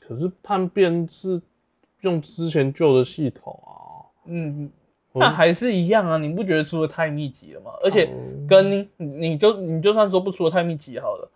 [0.00, 1.42] 可是叛变是
[2.00, 4.06] 用之前旧的系统啊。
[4.24, 4.70] 嗯，
[5.14, 7.72] 但还是一样啊，你不觉得出的太密集了吗？
[7.82, 8.08] 而且
[8.48, 11.28] 跟你就你就算说不出的太密集好了，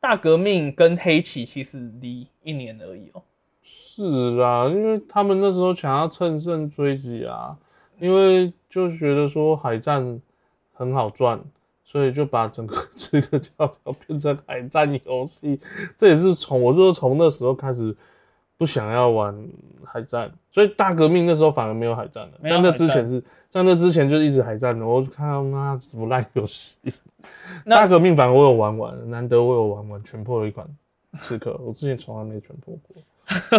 [0.00, 3.22] 大革命跟黑旗其实离一年而已哦。
[3.62, 7.56] 是啊，因为他们那时候想要乘胜追击啊，
[7.98, 10.20] 因为就觉得说海战
[10.76, 11.40] 很好赚，
[11.84, 15.60] 所以就把整个 这个教条变成海战游戏。
[15.96, 17.96] 这也是从我就是从那时候开始。
[18.58, 19.48] 不想要玩
[19.84, 22.38] 海战，所以大革命那时候反而没有海战了。
[22.42, 26.78] 在那之前是在那之前就一直海战的，我就看到妈什么烂游戏。
[27.66, 30.66] 大革命反而我有玩完，难得我有玩完全破了一款
[31.20, 33.02] 刺客，我之前从来没全破过。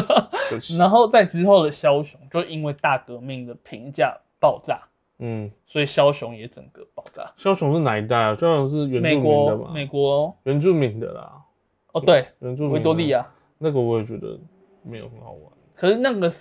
[0.80, 4.88] 然后在之后的枭雄，就因为大革命的评价爆炸，
[5.20, 7.34] 嗯，所以枭雄也整个爆炸。
[7.38, 8.36] 枭雄是哪一代啊？
[8.36, 9.72] 枭雄是原住民的吗？
[9.74, 11.44] 美国原住民的啦。
[11.92, 13.28] 哦，对，原住民维多利亚
[13.58, 14.40] 那个我也觉得
[14.84, 15.52] 没有很好玩。
[15.76, 16.32] 可是那个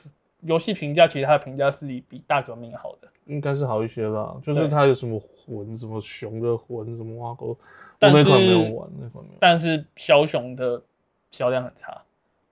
[0.40, 4.36] 游戏评价，其实它的评价是比大革命好的，应该是好一些啦。
[4.42, 7.56] 就是它有什么魂，什么熊的魂，什么挖沟，
[7.98, 9.38] 那款没有玩，那款没有。
[9.40, 10.82] 但是枭雄的
[11.30, 12.02] 销量很差。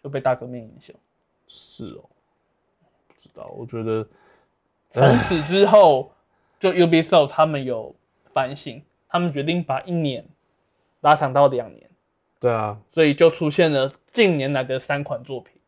[0.02, 0.94] 就被大革命影响，
[1.46, 2.04] 是哦，
[3.08, 3.50] 不知道。
[3.56, 4.06] 我觉得
[4.92, 6.12] 从此之后，
[6.64, 7.94] 就 Ubisoft 他们有
[8.32, 10.24] 反省，他们决定把一年
[11.02, 11.90] 拉长到两年。
[12.40, 15.60] 对啊，所以就出现了近年来的三款作品。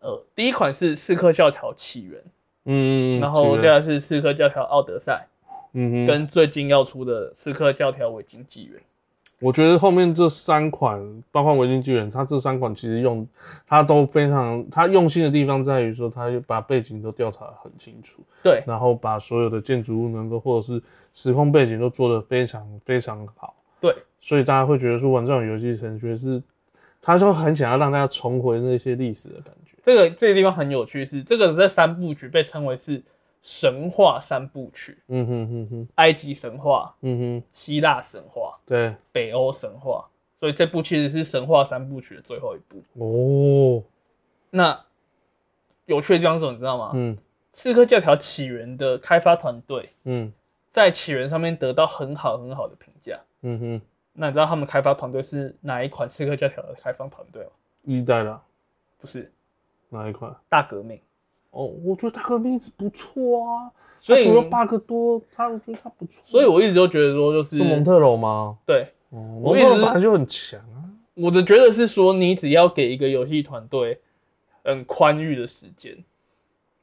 [0.00, 2.22] 呃，第一款是《刺客教条：起源》，
[2.64, 5.28] 嗯，然后接下来是《刺客教条：奥德赛》，
[5.72, 8.80] 嗯哼，跟最近要出的《刺客教条：维京纪元》。
[9.38, 13.28] 我觉得后面这三款，包括《维京纪元》，它这三款其实用
[13.66, 26.42] 它都非常，它用心的地方在于说，它把背景都调查得很清楚，对，然后把所有的建筑物能够或者是时空背景都做得非常非常好，对，所以大家会觉得说玩这种游戏，可能觉是，
[27.02, 29.76] 他就很想要让大家重回那些历史的感觉。
[29.84, 33.02] 这个这个地方很有趣，是这个这三部曲被称为是。
[33.46, 40.08] 神话三部曲，嗯哼哼哼，埃及神话，嗯哼，希腊神话，对，北欧神话，
[40.40, 42.82] 所以这部其实是神话三部曲的最后一部。
[42.94, 43.84] 哦，
[44.50, 44.84] 那
[45.84, 46.90] 有趣的地方是，你知道吗？
[46.94, 47.18] 嗯，
[47.52, 50.32] 刺客教条起源的开发团队，嗯，
[50.72, 53.20] 在起源上面得到很好很好的评价。
[53.42, 53.80] 嗯哼，
[54.12, 57.50] 那你知道他们开发团队是哪一款刺客教条的开发团队吗？
[57.84, 58.40] 一代的，
[58.98, 59.30] 不是，
[59.90, 60.34] 哪一款？
[60.48, 61.00] 大革命。
[61.56, 66.22] 哦，我觉得大革命一直不错啊，所以除了 bug 多，他我觉得他不错。
[66.26, 68.58] 所以我一直都觉得说，就是是蒙特罗吗？
[68.66, 70.84] 对，蒙特楼本来就很强啊。
[71.14, 74.00] 我的觉得是说，你只要给一个游戏团队
[74.64, 76.04] 很宽裕的时间，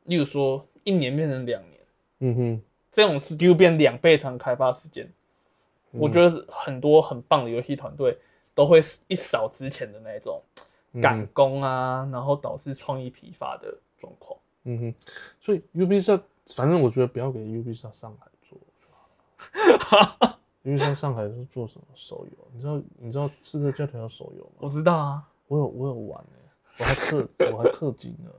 [0.06, 1.80] 例如说一年变成两年，
[2.18, 5.12] 嗯哼，这种是就变两倍长开发时间，
[5.92, 8.18] 我觉得很多很棒的游戏团队
[8.56, 10.42] 都会一扫之前的那种
[11.00, 14.40] 赶工啊，然后导致创意疲乏的状况。
[14.66, 14.96] 嗯哼，
[15.42, 16.22] 所以 U B 上，
[16.56, 20.38] 反正我觉得不要给 U B 上上海做就好。
[20.64, 22.48] 因为像上海是做什么手游？
[22.54, 24.60] 你知道你知道刺客教条手游吗？
[24.60, 26.50] 我知道啊，我有我有玩哎，
[26.80, 28.30] 我还氪我还氪金呢，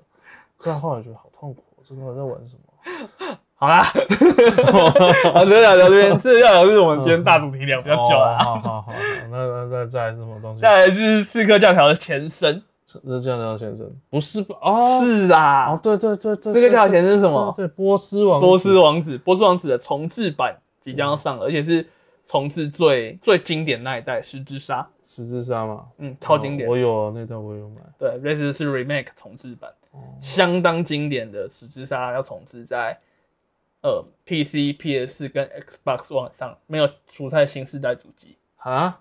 [0.59, 3.39] 氪到后来觉得好痛苦，这他妈在玩什么？
[3.57, 3.83] 好啦，
[5.33, 8.43] 好，这聊聊这边，这要聊是我们今天大主题聊比较久啊。
[8.43, 8.93] 好好好，
[9.31, 10.63] 那那再再来什么东西？
[10.63, 12.63] 再来是刺客教条的前身。
[12.87, 14.57] 是这样的，先生，不是吧？
[14.61, 17.55] 哦，是啊，哦，对对对对，这个价钱是什么？
[17.57, 21.89] 对，波斯王，波斯王子，波斯王子的重置版即将要上了，而且是
[22.29, 27.77] 重置最最经典那一代十之杀，十之杀嘛，嗯，超经典，我有那代，我有买。
[27.99, 29.73] 对，这次是 remake 重置版，
[30.21, 32.99] 相当经典的十之杀要重置在
[33.83, 39.01] 呃 PC、PS 跟 Xbox One 上，没有出在新世代主机啊。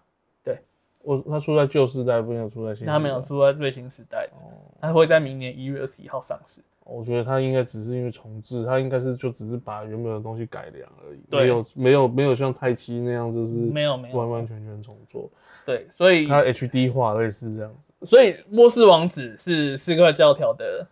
[1.04, 2.88] 我他出在旧时代，不有出在新。
[2.88, 4.50] 他没有出在最新时代，哦，
[4.82, 6.62] 他会在明年一月二十一号上市。
[6.86, 15.30] 我觉得他应该只是因为重置，他应该是就只是把原本的东西改良而已，没有没有没有像太七那样就是没有没有完完全全重做。
[15.66, 18.06] 对，所以他 HD 化类似这样子。
[18.06, 20.88] 所以波斯王子是四块教条的。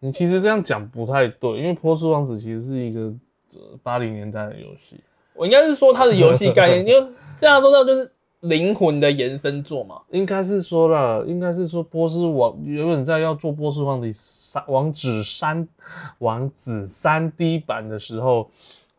[0.00, 3.14] 你其实这样讲不太对，因为波斯王子其实是一个
[3.82, 5.00] 八零年代的游戏。
[5.34, 8.12] 我应该是说它的游戏概念， 因为大家都知道就是。
[8.48, 15.68] 灵魂的延伸作嘛，应该是说了，应该是说波斯王原本在要做波斯王子三王子三
[16.18, 18.50] 王子三 D 版的时候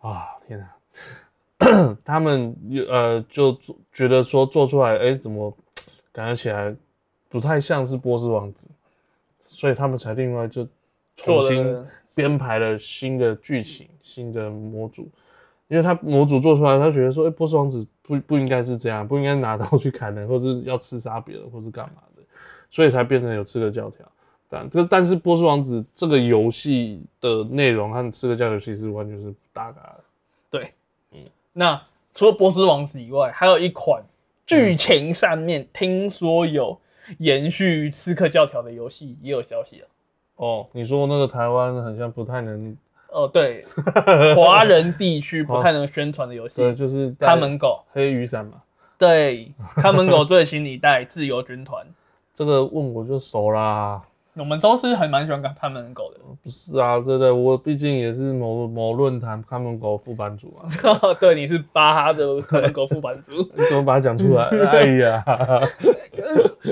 [0.01, 2.55] 啊，天哪， 他们
[2.89, 5.55] 呃就做觉得说做出来，哎，怎么
[6.11, 6.76] 感觉起来
[7.30, 8.67] 不太像是波斯王子，
[9.45, 10.67] 所以他们才另外就
[11.15, 15.09] 重新编排了新的剧情、新的模组。
[15.69, 22.24] 因为他模组做出来，他觉得说，哎，波斯王子不不应该是这样，不应该拿刀去砍人，或是要刺杀别人，或是干嘛的，
[22.72, 24.10] 所以才变成有刺客教条。
[24.49, 30.03] 但这但是波斯王子这个游戏的内容和刺客教条其实完全是不搭嘎的。
[30.49, 30.74] 对，
[31.12, 31.20] 嗯，
[31.51, 31.84] 那
[32.16, 34.03] 除了波斯王子以外，还有一款
[34.45, 36.80] 剧情上面听说有
[37.18, 39.88] 延续刺客教条的游戏也有消息了。
[40.38, 42.78] 哦，你说那个台湾好像不太能。
[43.12, 43.66] 哦，对，
[44.36, 48.62] 华人地区不太能宣传的游戏，对，就是看门狗、黑雨伞嘛。
[48.97, 51.86] 对，看门狗最新一代自由军团。
[52.34, 54.01] 这个问我就熟啦。
[54.36, 56.20] 我们都是还蛮喜欢看看门狗的。
[56.43, 60.70] 不是啊，对对，我毕竟也是某某论坛看门狗副版主啊。
[61.20, 63.38] 对，你是巴哈的看门狗副版主。
[63.58, 64.43] 你怎么把它讲出来？
[64.49, 65.24] 哎呀，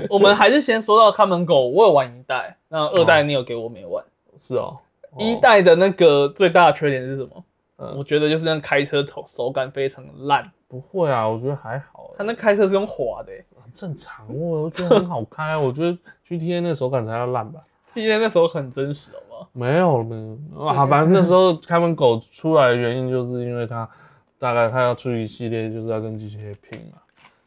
[0.09, 4.03] 我们还是先说到看门狗，我有玩一代，那二代你有给我没玩？
[4.37, 4.77] 是哦。
[5.19, 7.43] 一代的那个最大的缺点是什么？
[7.97, 10.51] 我觉得就是那开车头手感非常烂。
[10.67, 12.11] 不会啊，我觉得还好。
[12.17, 13.31] 他那开车是用滑的，
[13.63, 14.25] 很正常。
[14.33, 15.97] 我我觉得很好开， 我觉得
[16.27, 17.61] G T A 那手感才要烂吧。
[17.93, 19.47] G T A 那时候很真实，好吗？
[19.51, 20.15] 没有没
[20.55, 23.89] 有啊， 反正那时候开门狗出来的原因就是因为它
[24.39, 26.99] 大概它要出一系列就是要跟 G T A 拼嘛。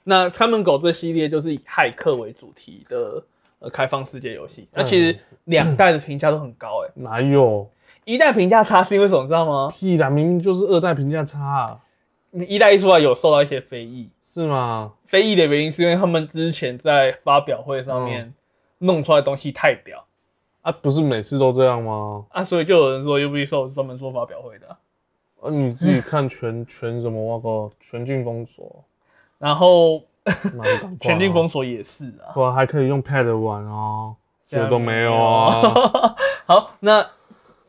[0.05, 3.23] 那开门狗这系列就是以骇客为主题的
[3.59, 4.69] 呃开放世界游戏。
[4.73, 6.91] 那其实两代的评价都很高哎。
[6.95, 7.71] 哪有？
[8.05, 9.27] 一代评价差是因为什么？
[9.27, 9.71] 知道吗？
[9.73, 11.81] 屁啦，明明就是二代评价差。
[12.31, 14.93] 一代一出来有受到一些非议，是吗？
[15.07, 18.35] 非议的原因是因为他们之前在发表会上面
[18.79, 20.05] 弄出来东西太屌
[20.61, 22.27] 啊，不是每次都这样吗？
[22.31, 24.77] 啊，所以就有人说 Ubisoft 专门做发表会的。
[25.41, 28.85] 啊，你自己看全 全什么那个全境封锁，
[29.39, 30.03] 然后
[31.01, 34.17] 全境封锁也是啊，对，还可以用 Pad 玩哦，
[34.49, 36.15] 这都没有啊。
[36.47, 37.07] 好，那。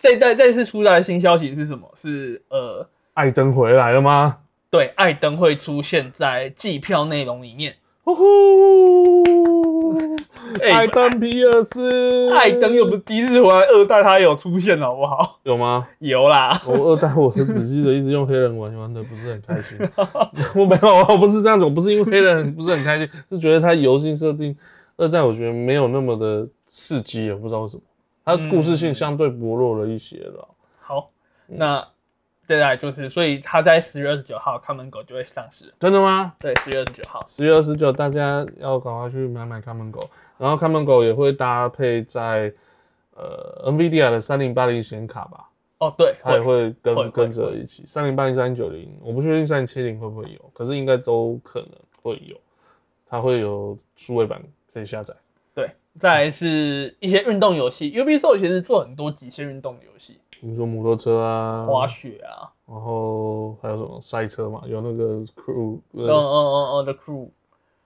[0.01, 1.91] 这代这次出来的新消息是什么？
[1.97, 4.37] 是呃，艾登回来了吗？
[4.71, 7.75] 对，艾登会出现在季票内容里面。
[8.05, 9.23] 呼呼，
[10.61, 15.39] 艾登皮尔斯，艾登又不是第一次回来，二代他有出现，好不好？
[15.43, 15.87] 有吗？
[15.99, 16.61] 有啦。
[16.65, 19.77] 我二代我很仔细的一直用黑人玩，玩的不是很开心。
[20.55, 24.55] 我没有，我不是这样子，我不是因为黑人不是很开心，是觉得他游戏设定
[24.97, 27.83] 二代我觉得没有那么的刺激，也不知道为什么。
[28.25, 30.49] 它故事性相对薄弱了一些了。
[30.81, 31.09] 好，
[31.47, 31.87] 那
[32.49, 35.71] 接下来就是，所以它在十月二十九号看门狗就会上市。
[35.79, 36.33] 真的吗？
[36.39, 37.23] 对，十月二十九号。
[37.27, 40.09] 十月二十九，大家要赶快去买买看门狗。
[40.39, 42.51] 然后看门狗也会搭配在
[43.15, 45.47] 呃 NVIDIA 的三零八零显卡吧？
[45.77, 47.83] 哦，对，它也会跟跟着一起。
[47.85, 51.69] 三零八零、三零九零，我不确定三零七零会不会有，可是应该都可能
[52.01, 52.35] 会有。
[53.07, 54.41] 它会有数位版
[54.73, 55.13] 可以下载。
[55.53, 55.69] 对。
[55.99, 67.29] 再来是一些运动游戏，Ubisoft 其实做很多极限运动游戏，比如说摩托车啊、滑雪啊，然后还有什么赛车嘛，有那个 Crew，嗯嗯嗯嗯的 Crew。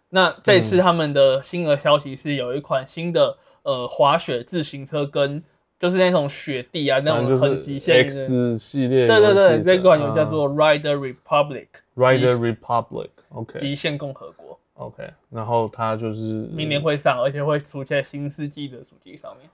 [0.09, 5.43] 那这次他们的新的消息是有一款新的呃滑雪自行车跟
[5.79, 14.59] 就是那种雪地啊那种很极限 X 系列，对对对，这款有叫做 Rider Republic，Rider Republic，OK，极限共和国。
[14.75, 19.49] OK，然后它就是明年会上，而且会出现新世纪的主机上面。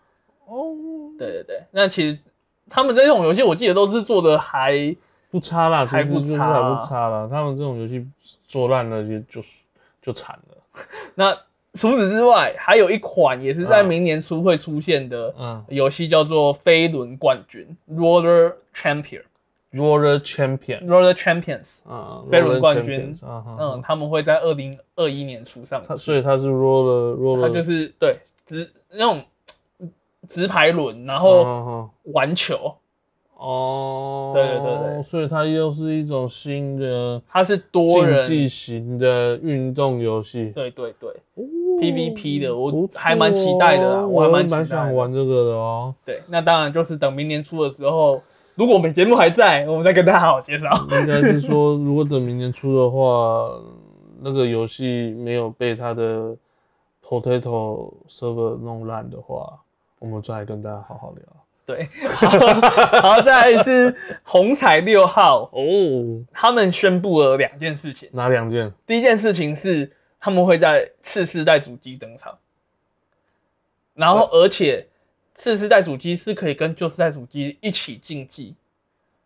[0.45, 0.76] 哦，
[1.18, 2.20] 对对对，那其实
[2.70, 4.95] 他们这种游戏，我记得都是做的还
[5.32, 7.28] 不差啦，还不差，还不差啦。
[7.32, 8.07] 他们这种游戏
[8.47, 9.47] 做烂了，就就
[10.01, 10.84] 就惨了。
[11.15, 11.38] 那
[11.74, 15.34] 除此之外，还有一款也是在明年初会出现的
[15.67, 19.24] 游戏，叫做飞轮冠军 （Roller Champion）。
[19.72, 28.17] Roller Champion, Roller Champions，嗯，飞轮冠军，嗯，他们会在二零二一年初上，所以它是 Roller Roller，它就是对
[28.47, 29.26] 只那种
[30.28, 32.76] 直排轮，然后玩球，
[33.38, 34.95] 哦，对对对。
[34.95, 48.22] 对，所以它又是一种新的，它是多人竞技型的运动游戏，对对对，PVP 的，我还蛮期待的啦，我还蛮想玩这个的哦，对，那当然就是等明年出的时候。
[48.55, 50.65] 如果我们节目还在，我们再跟大家好好介绍。
[50.91, 53.57] 应该是说，如果等明年出的话，
[54.20, 56.36] 那个游戏没有被它的
[57.01, 59.61] Potato Server 弄烂的话，
[60.00, 61.24] 我们再来跟大家好好聊。
[61.66, 61.88] 对，
[63.02, 68.10] 好，再来是红彩六号哦，他们宣布了两件事情。
[68.14, 68.74] 哪两件？
[68.88, 72.39] 第一件事情是他们会在次世代主机登场，
[73.93, 74.88] 然后而且。
[75.36, 78.56] 次世代主机是可以跟旧世代主机一起竞技，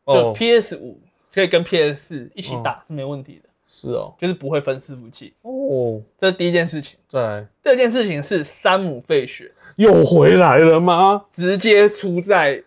[0.05, 0.99] 就 PS 五
[1.33, 3.49] 可以跟 PS 四一起打是没问题的。
[3.67, 5.33] 是哦，就是不会分伺服器。
[5.41, 6.99] 哦，这是第一件事情。
[7.09, 11.25] 对，第二件事情是山姆费雪又回来了吗？
[11.33, 12.63] 直接出在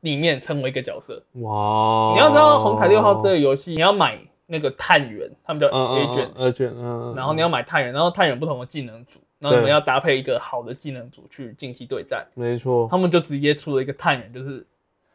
[0.00, 1.22] 里面成为一个角色。
[1.34, 2.12] 哇！
[2.14, 9.20] 你要知道红凯六号这个游戏，你要买那个探员，他们叫 agent，agent，嗯，然后你要买探员，然后探员不同的技能组。
[9.38, 12.86] 然后你们要搭配一个好的技能组去进行对战，没错。
[12.90, 14.66] 他们就直接出了一个探员，就是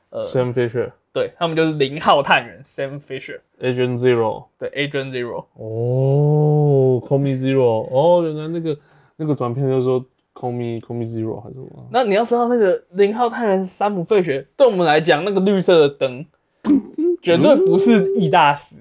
[0.09, 5.45] 呃，Sam Fisher，对他们就是零号探员 Sam Fisher，Agent Zero，对，Agent Zero。
[5.53, 8.75] 哦，Call Me Zero，哦，原来那个
[9.15, 10.03] 那个短片就是说
[10.35, 11.87] Call Me Call Me Zero 还是什么？
[11.91, 16.25] 那你要知道那个零号探员山姆费雪，对我们来讲，那个绿色的灯
[17.23, 18.75] 绝对不是易大师。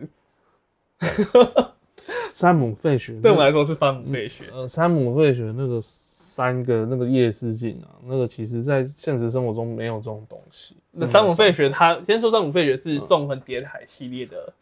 [2.32, 4.44] 山姆费雪，对我们来说是山姆费雪。
[4.52, 10.76] 呃，山姆费雪那个三个那个夜视镜啊，那个其实在现实生活中没有这种东西。
[10.90, 14.52] 那山姆费雪他先说山姆费雪是纵横谍海系列的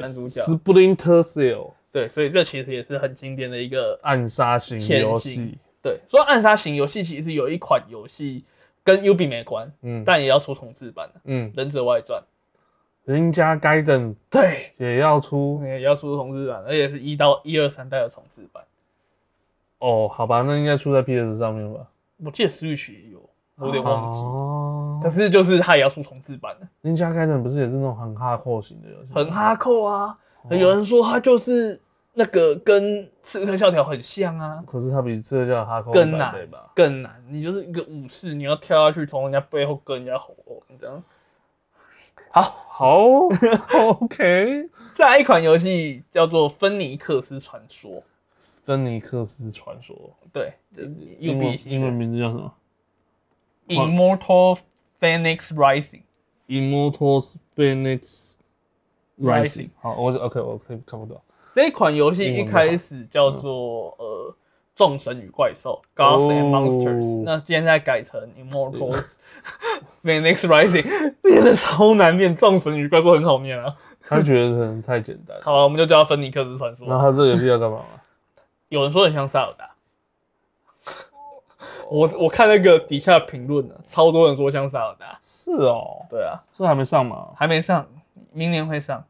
[0.00, 1.72] 男主角，Splinter Cell。
[1.92, 5.58] 对，所以这其实也是很经典的一个暗杀型游戏。
[5.82, 8.44] 对，说暗杀型游戏其实有一款游戏
[8.84, 12.22] 跟 UB 没关，嗯，但也要出重置版的，嗯，忍者外传。
[13.04, 18.64] 人家 Gaiden 对也要出，也要出重置版，而且是一到一二三代的重置版。
[19.78, 21.86] 哦，好吧，那应该出在 PS 上面吧？
[22.22, 24.20] 我记得 Switch 也有，我有点忘记。
[24.20, 25.00] 哦。
[25.02, 26.68] 可是就是它也要出重置版的。
[26.82, 29.12] 人家 Gaiden 不是也是那种很哈扣型的游戏？
[29.14, 30.18] 很哈扣啊！
[30.50, 31.80] 有人说它就是
[32.18, 34.64] 那个跟刺客教条很像啊。
[34.66, 36.72] 可是它比刺客教条更难吧？
[36.74, 40.34] 更难，你就是一个武士，你要跳下去从人家背后跟人家吼，
[40.80, 41.04] 这样。
[42.30, 42.98] 好好，
[44.02, 44.68] OK。
[44.96, 47.92] 再来一款游戏叫做《芬尼克斯传说》。
[48.64, 50.54] 芬尼克斯传说，对，
[51.20, 52.52] 英文英文名字叫什么
[53.68, 54.58] ？Immortal
[55.00, 56.02] Phoenix Rising。
[56.48, 58.34] Immortal Phoenix
[59.20, 59.70] Rising。
[59.80, 61.22] 好，我 OK，我可以看不到。
[61.58, 64.34] 这一款游戏一开始叫做呃。
[64.76, 69.14] 众神与怪兽，Gods and Monsters，那现在改成 Immortals
[70.04, 72.36] Phoenix Rising，变得超难念。
[72.36, 73.74] 众神与怪兽很好念啊，
[74.06, 75.36] 他觉得可能太简单。
[75.42, 76.86] 好，我们就叫芬尼克斯传说。
[76.86, 77.80] 那他这游戏要干嘛？
[78.70, 79.70] 有人说很像塞尔达，
[81.90, 85.18] 我我看那个底下评论呢，超多人说像塞尔达。
[85.24, 87.30] 是哦，对啊，这还没上吗？
[87.34, 87.88] 还没上，
[88.30, 89.06] 明年会上，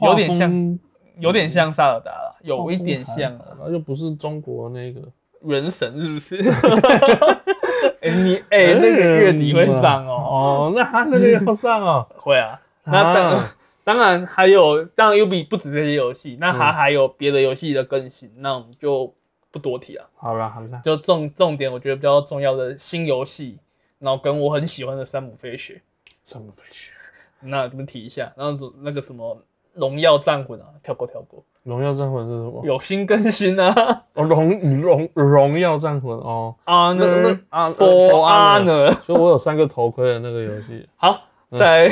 [0.00, 0.80] 有点像。
[1.18, 5.00] 有点像萨尔达了，有一点像，那就不是中国那个
[5.42, 6.36] 原神，是不是？
[8.00, 10.12] 哎，你哎，那个月底会上哦。
[10.12, 12.06] 哦，那他那个要上哦。
[12.16, 12.60] 会啊。
[12.84, 13.50] 那当
[13.84, 19.14] 当然还有，当然 U B 不止这些游戏，那它还有别的游戏的更新，那我们就
[19.50, 20.08] 不多提了。
[20.16, 23.58] 好了好了，就重重点，我觉得比较重要的新游戏，
[23.98, 25.82] 然后跟我很喜欢的山姆飞雪。
[26.24, 26.92] 山姆飞雪，
[27.40, 29.42] 那我们提一下，然后那个什么。
[29.74, 31.44] 荣耀战魂啊，跳过跳过。
[31.62, 32.62] 荣耀战魂是什么？
[32.64, 34.02] 有新更新啊！
[34.14, 36.56] 哦，荣荣荣耀战魂哦。
[36.64, 38.94] 啊，那那啊，For Honor。
[39.02, 40.88] 所以我有三个头盔的那个游戏。
[40.96, 41.90] 好，在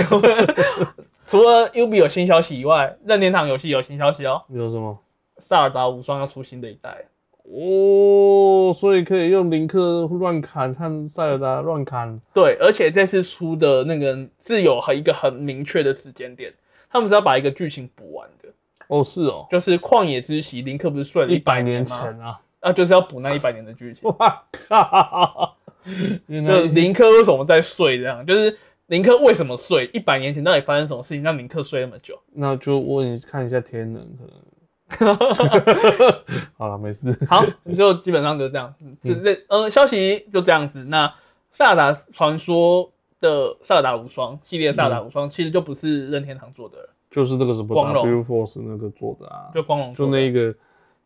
[1.28, 4.42] 除了 UB 有新消息以外，任天堂游戏有新消息哦。
[4.48, 4.98] 有什么？
[5.38, 7.04] 萨尔达无双要出新的一代。
[7.44, 12.20] 哦，所以可以用林克乱砍，和塞尔达乱砍。
[12.34, 16.54] 对，而且这次出的那个是有一个很明确的时间点。
[16.90, 18.48] 他们是要把一个剧情补完的
[18.88, 24.12] 哦，是哦，就是旷野之息，林克不是睡了一百年前啊，啊，就是要补那一百年的剧情。
[24.18, 25.56] 哇靠！
[26.28, 27.98] 就林克为什么在睡？
[27.98, 29.88] 这样就是林克为什么睡？
[29.94, 32.20] 一百年前到底发生什么事情让林克睡那么久？
[32.32, 35.14] 那就问看一下天能可能。
[36.58, 37.16] 好了，没事。
[37.28, 37.46] 好，
[37.78, 38.74] 就基本上就这样。
[39.04, 40.82] 这这呃，消息就这样子。
[40.84, 41.14] 那
[41.52, 42.90] 萨达传说。
[43.20, 48.24] 的萨尔达无双系列，萨尔达无双其实就不是任天堂做的，就是这个什么光荣。
[48.24, 50.54] Force 那个做的啊，就光荣，就那一个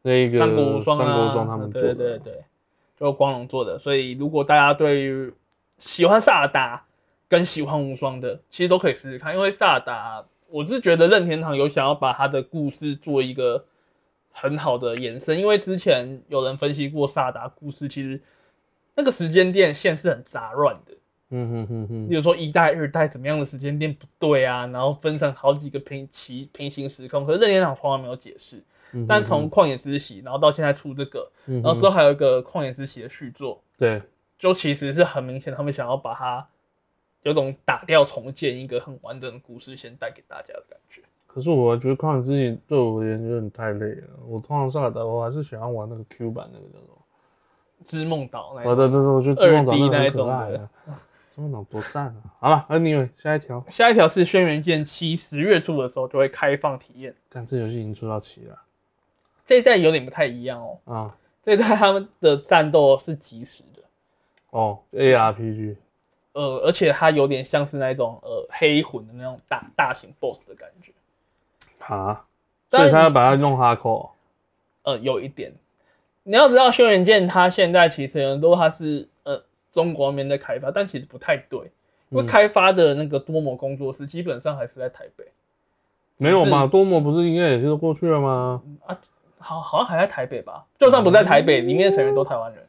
[0.02, 2.44] 那一个三国无双三国无双他们做的，对对对，
[2.98, 3.78] 就光荣做的。
[3.78, 5.32] 所以如果大家对于
[5.78, 6.84] 喜欢萨尔达
[7.28, 13.64] 跟喜欢无双的，其实都可以试试看，因为萨尔达，我是觉得任天堂有想要把他的故事做一个
[14.30, 18.20] 很好的延伸，因为之前有人分析过萨达故事，其实
[18.94, 20.92] 那个时间线线是很杂乱的。
[21.34, 28.62] 嗯哼哼哼，比如说一代、二代怎么样的时间点不对啊，然后分成好几个平齐平行时空，可是任天堂从来没有解释。
[29.08, 34.02] 但从旷野之息，然后到现在出这个，然后之后还有一个旷野之息的续作，对，
[34.38, 36.46] 就其实是很明显，他们想要把它
[37.24, 41.02] 有种打掉重建一个很完整的故事先带给大家的感觉。
[41.26, 46.96] 可是我觉得旷野之息对我而言有点太累了，我通常上来的我还是喜欢玩那个 Q 版那个叫做
[47.84, 50.52] 织梦岛那种，对对对，我觉得织梦岛那种可爱。
[50.52, 50.92] 这
[51.42, 52.22] 么脑多赞啊！
[52.40, 57.14] 好了，Anyway，下一条，下一条是《轩辕剑七》十月初的时候就会开放体验。
[57.28, 58.62] 但这游戏已经出到七了，
[59.46, 60.78] 这一代有点不太一样哦。
[60.84, 63.82] 啊，这一代他们的战斗是即时的。
[64.50, 65.76] 哦，ARPG。
[66.32, 70.92] 呃，而且它有点像是那种呃黑魂的那种大大型 BOSS 的感觉。
[71.78, 72.24] 啊？
[72.70, 74.10] 所以他要把它弄 hardcore。
[74.82, 75.52] 呃，有一点。
[76.24, 79.13] 你要知道，《轩辕剑》它现在其实很多它是呃。
[79.74, 81.70] 中国那边在开发，但其实不太对，
[82.08, 85.26] 因为开发的那个多模工作室基本上还是在台北。
[86.16, 86.66] 没有嘛？
[86.68, 88.62] 多模不是应该也是过去了吗？
[88.86, 89.00] 啊，
[89.38, 90.64] 好，好像还在台北吧？
[90.78, 92.64] 就算不在台北，里面成员都台湾人。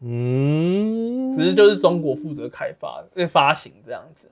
[0.00, 4.30] 嗯，只是就是中国负责开发、发行这样子。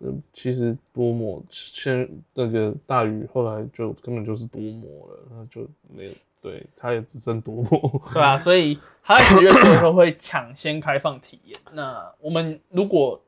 [0.00, 6.12] 嗯，其实多模先那个大宇后来就根本就是多模了，那就没有，
[6.44, 8.02] 对，他也只剩多模。
[8.12, 11.58] 对啊，所以他在十月的时候会抢先开放体验。
[11.72, 13.22] 那我们如果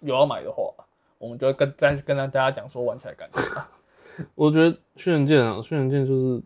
[0.00, 0.72] 有要买的话，
[1.18, 3.42] 我们就跟再跟大家讲说玩起来感觉。
[4.34, 6.42] 我觉得《轩辕剑》啊，《轩辕剑》就是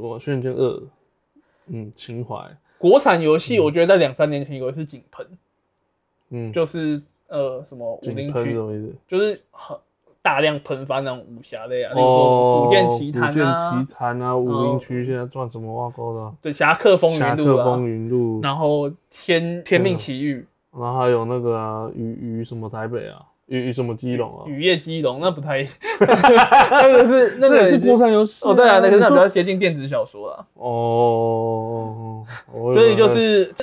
[0.00, 0.70] 我《轩辕剑二》，
[1.66, 2.56] 嗯，情怀。
[2.78, 5.26] 国产游戏，我觉得在两三年前有一次井喷，
[6.28, 8.54] 嗯，就是呃什么武林区，
[9.08, 9.76] 就是很
[10.26, 16.34] 大量喷发那种武侠类啊，比如说《古剑奇谭》啊，《剑奇谭》啊，武林区现在赚什么挖沟的？
[16.42, 20.44] 对，《侠客风云录》侠客风云录》，然后《天天命奇遇》，
[20.82, 23.22] 然后还有那个啊，与与什么台北啊？
[23.46, 24.42] 雨雨什么基隆啊？
[24.48, 25.62] 雨夜基隆那不太，
[26.00, 30.46] 那个是那个是国产游戏哦，对啊，那个那比较接近电子小说啊。
[30.54, 32.26] 哦，
[32.74, 33.54] 所以就是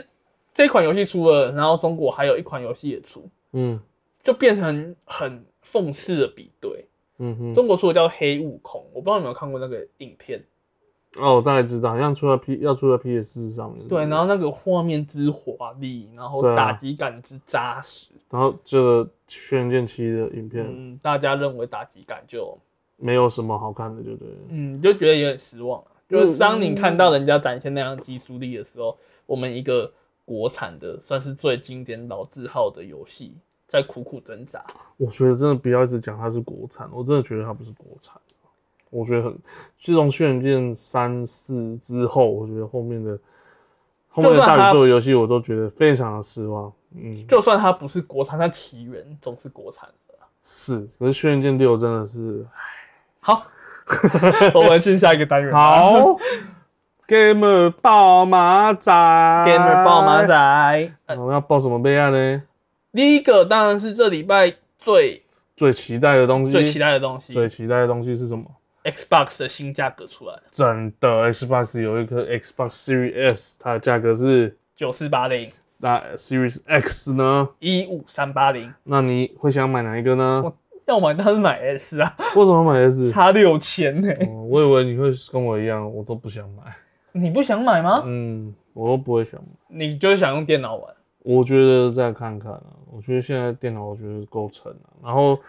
[0.54, 3.82] 这款游戏出了，然后中国还有一款游戏也出，嗯，
[4.24, 5.44] 就变成很
[5.74, 6.86] 讽刺的比对。
[7.18, 10.46] 嗯哼，中国出的叫黑悟空，我不知道有没有看过那个影片。
[11.16, 13.88] 哦，我大概知道，好像出了 P 要出了 PS 上面。
[13.88, 18.08] 对，然后那个画面之华丽，然后打击感之扎实。
[18.32, 22.58] 然后这个轩辕剑七的影片，嗯，大家认为打击感就
[22.98, 24.28] 没有什么好看的，就对。
[24.50, 28.98] 嗯，就觉得有点失望就是当你看到人家展现那样技术力的时候，
[29.28, 29.94] 我们一个
[30.26, 33.36] 国产的算是最经典老字号的游戏，
[33.74, 34.64] 在苦苦挣扎。
[34.98, 38.14] 我觉得真的不要一直讲它是国产，我真的觉得它不是国产。
[38.92, 39.36] 我觉得很，
[39.82, 43.18] 自从《轩辕剑三四》之后，我觉得后面的
[44.10, 46.72] 后面的大宇宙游戏我都觉得非常的失望。
[46.96, 50.14] 嗯，就算它不是国产，它起源总是国产的。
[50.44, 52.46] 是，可是《轩辕剑六》真的是，
[53.20, 53.48] 好，
[54.54, 55.50] 我们进下一个单元。
[55.58, 56.20] 好
[57.08, 62.44] ，Gamer 爆马仔，Gamer 爆马仔，我们要报什么备案呢？
[62.94, 65.24] 第一个当然是这礼拜最
[65.56, 68.46] 最期待的东西，最期待的东西，最期待的东西是什么
[68.84, 77.50] ？Xbox 的新价格出来了，真的，Xbox 有一颗 Xbox Series S，它的价格是九四八零，那 Series X 呢？
[77.58, 78.72] 一五三八零。
[78.84, 80.54] 那你会想买哪一个呢？
[80.86, 82.16] 要买当然是买 S 啊。
[82.36, 83.12] 为什么买 S？
[83.12, 84.14] 差六千呢。
[84.50, 86.76] 我以为你会跟我一样，我都不想买。
[87.14, 88.04] 你不想买吗？
[88.06, 89.48] 嗯，我都不会想买。
[89.70, 90.94] 你就是想用电脑玩？
[91.24, 95.40] 我觉得再看看啊，我觉得现在电脑我觉得够沉了，然后。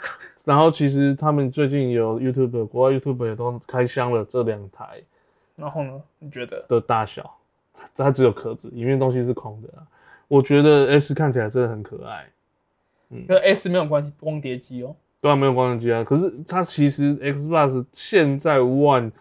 [0.45, 5.01] 然后其实他们最近有 YouTube，国外 YouTube 也都开箱了这两台。
[5.57, 6.03] 然后呢？
[6.19, 7.39] 你觉得的大小？
[7.97, 9.71] 它只有壳子，里面东西是空的。
[10.29, 12.27] 我觉得 S 看起来真的很可爱。
[13.09, 14.95] 嗯，跟 S 没有关系，光碟机哦。
[15.23, 16.05] 对啊，没有光碟机啊。
[16.05, 19.13] 可是它其实 Xbox 现在 One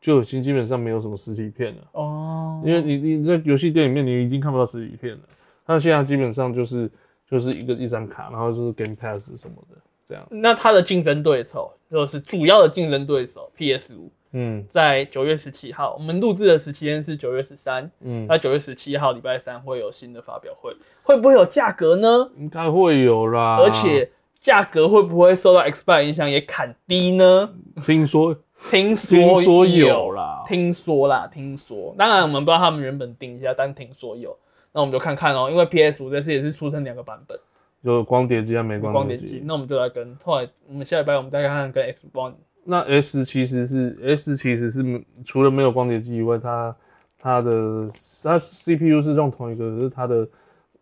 [0.00, 1.88] 就已经基本上没有什么实体片了。
[1.90, 2.62] 哦。
[2.64, 5.22] 因为你你在游戏店里面你已经看不到实体片了。
[5.66, 6.90] 它现在基本上就是
[7.30, 10.26] 就是一个一张卡，然后就是 Game Pass 什么的这样。
[10.30, 22.30] 那它的竞争对手就是主要的竞争对手 PS 五，嗯，在九月十七号，我们录制的时间是九月十三，嗯，那九月十七号礼拜三会有新的发表会，会不会有价格呢？
[22.36, 24.10] 应该会有啦，而且
[24.40, 27.50] 价格会不会受到 Xbox 影响也砍低呢？
[27.84, 28.36] 听说，
[28.70, 34.38] 听说有啦，听说啦，听说，当然我们不知道他们原本定价，但听说有，
[34.72, 37.38] 那我们就看看哦，因为 PS 五这次也是出成两个版本。
[37.84, 39.42] 就光碟机啊，没光碟机。
[39.44, 42.36] 那我们就来跟后来，我们下礼拜我们再看看跟 X 光。
[42.64, 46.76] 那 S 其实是 S 其实是除了没有光碟机以外，它
[47.18, 47.90] 它的
[48.22, 50.28] 它 CPU 是用同一个，可是它的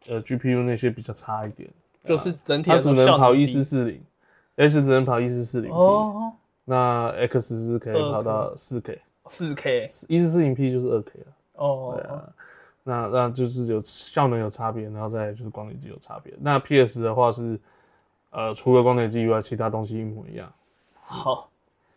[0.08, 1.70] 呃 GPU 那些比较差一点。
[2.04, 4.02] 就是整体它只能跑一四四零
[4.56, 5.76] ，S 只能跑一四四零 P。
[5.76, 6.32] 哦。
[6.66, 9.00] 那 X 是可以跑到四 K。
[9.30, 9.86] 四 K。
[10.08, 11.26] 一四四零 P 就是二 K 了。
[11.54, 11.94] 哦。
[11.96, 12.28] 对啊。
[12.82, 16.34] 那那就是有效能有差别，然后再就是光碟机有差别。
[16.40, 17.58] 那 PS 的话是，
[18.30, 20.52] 呃，除了光碟机以外，其他东西一模一样。
[21.02, 21.50] 好，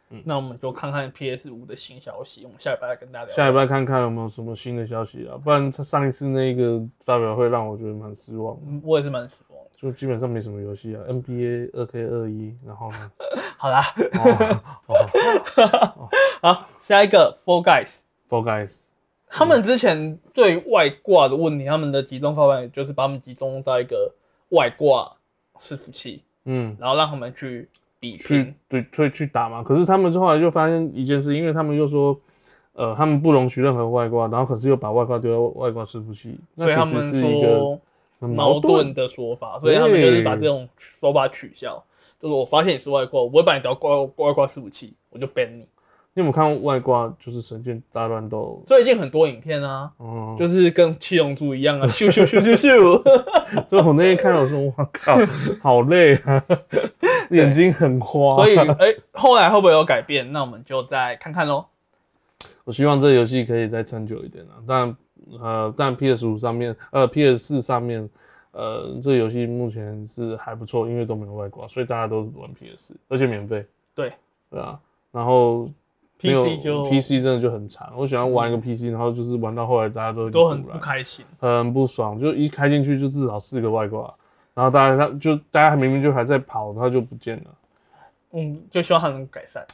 [0.10, 2.44] 嗯，那我们就看看 PS 五的新消息。
[2.44, 3.36] 我们下礼拜跟大家聊。
[3.36, 5.38] 下礼拜看看有没有什么新的消息啊？
[5.44, 8.58] 不然他上一次那个发表会让我觉得蛮失望。
[8.84, 9.60] 我也是蛮失望。
[9.76, 13.12] 就基本上没什么游戏啊，NBA 二 K 二一，然后呢？
[13.58, 13.82] 好啦。
[16.42, 17.90] 好，下一个 Four Guys。
[18.30, 18.84] Four Guys。
[19.36, 24.14] 他们之前对外挂的问题，他们的集中方案就是把他们集中在一个
[24.50, 25.14] 外挂
[25.58, 27.68] 伺服器，嗯，然后让他们去
[28.00, 29.64] 比去对去去打嘛。
[29.64, 32.20] 可是他们后来就发现一件事，因为他们又说，
[32.74, 37.80] 呃，他们不容许任何外挂，然后可是又把外挂丢到外挂伺服器，那其实是一个
[38.20, 41.84] 矛盾的说法，所以他们就是把这种说法取消，
[42.22, 45.66] 就是我发现你是外挂，我不会把你调挂外挂伺服器，我就 ban 你。
[46.16, 47.12] 你有没有看外挂？
[47.20, 49.92] 就是神剑大乱斗，最近很多影片啊，
[50.38, 53.02] 就是跟七龙珠一样啊，咻咻咻咻咻。
[53.68, 55.18] 所以我那天看到说，我靠，
[55.62, 56.46] 好累啊，
[57.32, 58.36] 眼睛很花。
[58.36, 60.32] 所以，哎，后来会不会有改变？
[60.32, 61.66] 那我们就再看看喽。
[62.64, 64.62] 我希望这个游戏可以再撑久一点啊。
[64.68, 64.96] 但
[65.42, 68.08] 呃，但 PS 五上面，呃，PS 四上面，
[68.52, 73.66] 呃，这个游戏目前是还不错，因为都没有外挂，所以大家都玩 PS，而且免费。
[73.96, 74.14] 对，
[74.52, 74.80] 对啊，
[75.12, 75.72] 然后。
[76.24, 84.14] PC 就 PC 真的就很惨，我喜欢玩一个 PC，然后就是玩到后来大家都都很不开心，很不爽，就一开进去就至少四个外挂，
[84.54, 87.44] 然后大家他就大家明明就还在跑，他就不见了，
[88.32, 89.66] 嗯，就希望他能改善，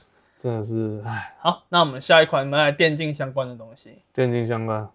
[0.41, 4.89] 真的是，唉，好，那我们下一款我们来电竞相关的东西，电竞相关，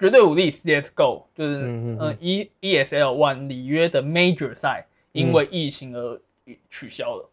[0.00, 6.20] 绝对武力 CSGO 就是嗯 E ESL One 里约的 Major 赛因为疫情而
[6.68, 7.28] 取消了，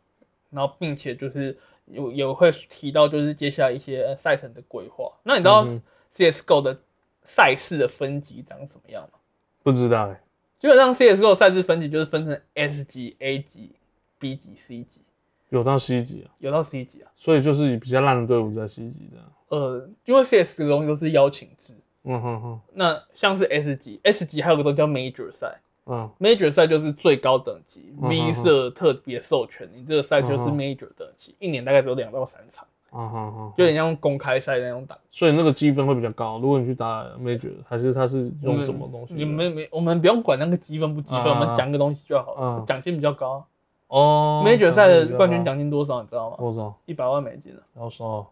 [0.52, 1.58] 然后并且就是。
[1.86, 5.14] 有有会提到就是接下来一些赛程的规划。
[5.24, 5.68] 那你知道
[6.16, 6.80] CSGO 的
[7.24, 9.20] 赛事的分级长什么样吗？
[9.64, 10.22] 不知道哎。
[10.60, 13.72] 基本上 CSGO 赛事分级就是分成 S 级、A 级、
[14.20, 15.02] B 级、C 级。
[15.50, 16.34] 有到 C 级啊？
[16.40, 17.12] 有到 C 级啊。
[17.16, 19.32] 所以就是比较烂的队伍在 C 级这样。
[19.50, 21.74] 呃，因为 CSGO 都是邀请制。
[22.04, 22.62] 嗯哼哼。
[22.74, 25.60] 那像是 S 级，S 级还有个都叫 Major 赛。
[25.88, 36.40] 嗯，Major 赛就是最高等级，V 色特别授权，你这个赛就是 Major 等级，一年大概只有两到三场，嗯哼哼，有点像公开赛那种打，所以那个积分会比较高。
[36.40, 39.14] 如果你去打 Major，还是他是用什么东西？
[39.14, 42.66] 你们没，我们不用管那个积分不积分，我们讲个东西就好了。
[42.66, 43.46] 奖金比较高
[43.88, 44.44] 哦。
[44.44, 46.02] Major 赛的冠军奖金多少？
[46.02, 46.38] 你知道吗？
[46.40, 46.76] 多少？
[46.86, 47.62] 一百万美金了。
[47.78, 48.26] 要收。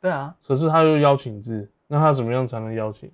[0.00, 0.34] 对啊。
[0.44, 3.12] 可是他又邀请制，那他怎么样才能邀请？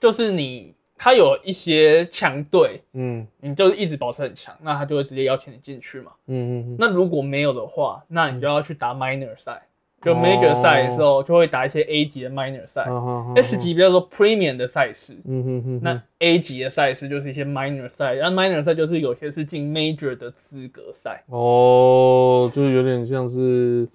[0.00, 0.74] 就是你。
[1.02, 9.62] 他有一些强队，嗯，你就是一直保持很强，那他就会直接邀请你进去嘛，嗯嗯那如果没有的话，那你就要去打 minor 赛，
[10.02, 12.86] 就 major 赛的时候就会打一些 A 级的 minor 赛
[13.34, 23.88] ，S 级比较说 premium 的赛事，嗯哼哼，那 A 级的赛事就是一些 minor 赛，然后 minor 赛就是有些是进 major 的资格赛，哦，就是有点像是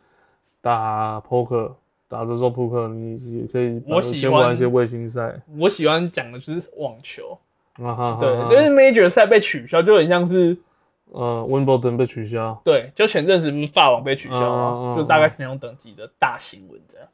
[0.59, 1.73] 打 poker。
[2.15, 3.83] 打着做扑克，你也可以。
[3.85, 5.41] 我喜欢一些卫星赛。
[5.57, 7.39] 我喜欢讲的就是网球。
[7.73, 8.17] 啊哈。
[8.21, 10.55] 对，就是 Major 赛被取消，就很像是
[11.11, 12.61] 呃，Wimbledon 被取消。
[12.63, 14.95] 对，就前阵子不是法网被取消吗？
[14.95, 17.09] 就大概是那种等级的大新闻这样。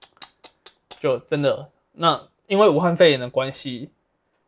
[1.00, 3.90] 就真的，那因为武汉肺炎的关系。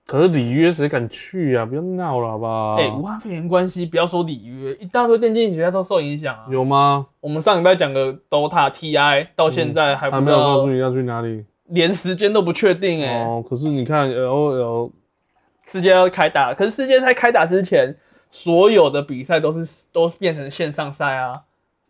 [0.05, 1.65] 可是里约谁敢去啊？
[1.65, 2.75] 不要闹了，好不好？
[2.75, 6.45] 哎，武汉肺炎关系，不要说里约，一大堆电竞学校都受影响啊。
[6.51, 7.07] 有吗？
[7.21, 13.23] 我们上礼拜讲的 DOTA TI 到现在还还没有告诉你要去哪里，连时间都不确定哎。
[13.23, 14.91] 哦，可是你看 LOL
[15.71, 17.95] 世界要开打，可是世界赛开打之前，
[18.29, 21.43] 所有的比赛都是都变成线上赛啊。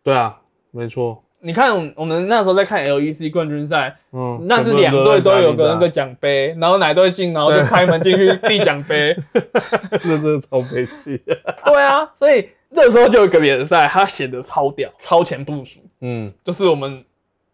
[0.04, 0.40] 对啊，
[0.70, 1.23] 没错。
[1.44, 9.14] 你看，我们那时候在看 LEC 冠军赛，嗯，那是两队都有个那个奖杯，然后哪队进，然后就开门进去递奖杯，
[10.02, 11.18] 那真的超悲气。
[11.18, 15.80] 对啊，所以那时候就有个联赛，他显得超屌，超前部署。
[16.00, 17.04] 嗯，就是我们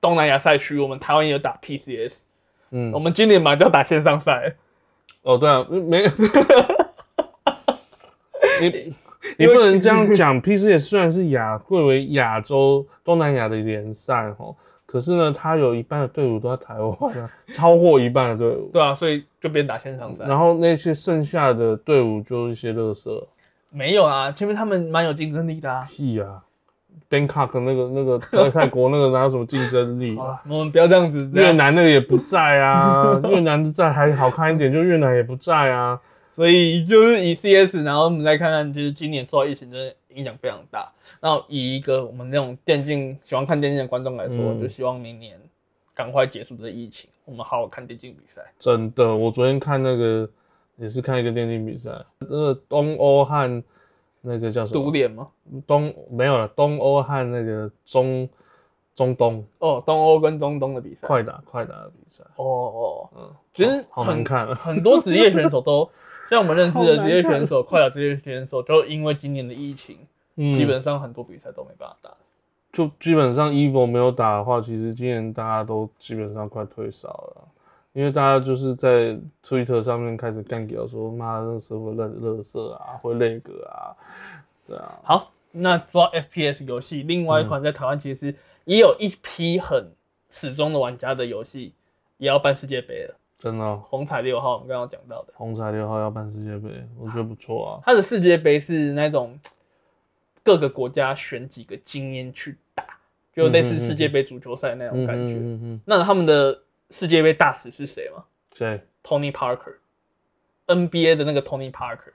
[0.01, 2.13] 东南亚赛区，我们台湾有打 PCS，
[2.71, 4.55] 嗯，我们今年马上就要打线上赛。
[5.23, 6.05] 哦，对啊，没。
[8.61, 8.95] 你。
[9.37, 14.55] 你不能这样讲，PCS 虽然是亚贵为亚洲东南亚的联赛哈，
[14.87, 18.71] 可是呢，它有一半的队伍都在台湾，超过一半的队伍。
[18.75, 20.25] 对啊，所以就变打线上赛。
[20.27, 23.29] 然后那些剩下的队伍就一些乐色。
[23.71, 25.87] 没有啊，前面他们蛮有竞争力的啊。
[25.89, 26.43] 屁啊
[27.09, 30.17] ，Bangkok 那个那个在泰国那个哪有什么竞争力？
[30.49, 31.31] 我们不要这样子。
[31.35, 36.01] 越南那个也不在啊，越南的在还好看一点，就越南也不在啊。
[36.41, 40.91] 所以就是以 CS，然后我们再看看，就是今年受到疫情真的影响非常大。
[41.21, 45.39] 然后以一个我们那种电竞喜欢看电竞的观众来说，就希望明年
[45.95, 48.41] 赶快结束这疫情，我们好好看电竞比赛。
[48.59, 50.31] 真的，我昨天看那个
[50.79, 53.63] 也是看一个电竞比赛，那个东欧和
[54.23, 54.83] 那个叫什么？
[54.83, 55.29] 独联吗？
[55.67, 58.27] 东没有了，东欧和那个中
[58.95, 59.45] 中东。
[59.59, 61.07] 哦，东欧跟中东的比赛。
[61.07, 62.25] 快打快打的比赛。
[62.37, 65.91] 哦哦，嗯，其实很难看，很多职业选手都。
[66.31, 69.99] 像我们认识的职业选手，快打职业选手，就因为今年的疫情，
[70.37, 72.11] 基本上很多比赛都没办法打。
[72.73, 77.49] 就基本上 EVO 没有打的话，其实今年大家都基本上快退烧了，
[77.93, 83.99] 因为大家就是在 Twitter 上面开始干掉，说妈那时候热热色啊，会累格啊，
[84.69, 85.01] 对啊。
[85.03, 89.89] 好，那抓 FPS 游戏，另外一款在台湾其实也有一批很
[90.31, 91.75] 始终的玩家的游戏，
[92.19, 93.17] 也要办世界杯了。
[93.41, 97.81] 真的，红彩六号我们刚刚讲到的，红彩六号要办世界杯，我觉得不错啊。
[97.87, 99.41] 它的世界杯是那种
[100.45, 102.85] 各个国家选几个精英去打，
[103.35, 105.35] 就类似世界杯足球赛那种感觉。
[105.35, 105.81] 嗯嗯。
[105.87, 106.61] 那他们的
[106.91, 108.25] 世界杯大使是谁吗？
[108.55, 112.13] 谁？Tony Parker，NBA 的那个 Tony Parker。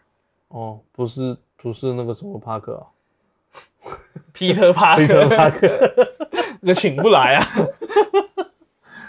[0.50, 2.86] 哦，不是，不是那个什么帕克啊
[4.36, 5.92] ，Peter Parker，帕克，
[6.62, 7.48] 那 请不来啊。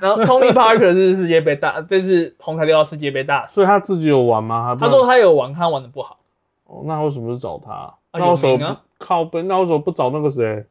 [0.01, 3.55] 然后 Tony Parker 是世界杯大，这是红彩六号世界杯大使。
[3.55, 4.77] 所以他自己有玩吗？
[4.81, 6.19] 他说他有玩，他玩的不好。
[6.67, 7.95] 哦，那为什么是找他？
[8.13, 9.43] 那为什么靠背？
[9.43, 10.65] 那为什么不找那个谁？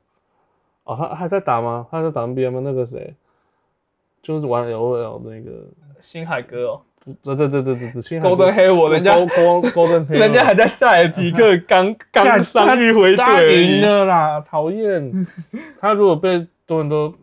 [0.84, 1.88] 哦，他还在打吗？
[1.90, 2.62] 他在打 NBA 吗？
[2.64, 3.16] 那个谁？
[4.22, 5.68] 就是玩 LOL 那个
[6.02, 6.82] 星海哥哦。
[7.24, 8.28] 对对对对对对，星海。
[8.28, 15.28] Golden 黑我，人家 Golden 人家还在塞尔提克 刚刚上一回队赢了啦，讨厌。
[15.80, 17.14] 他如果被多人都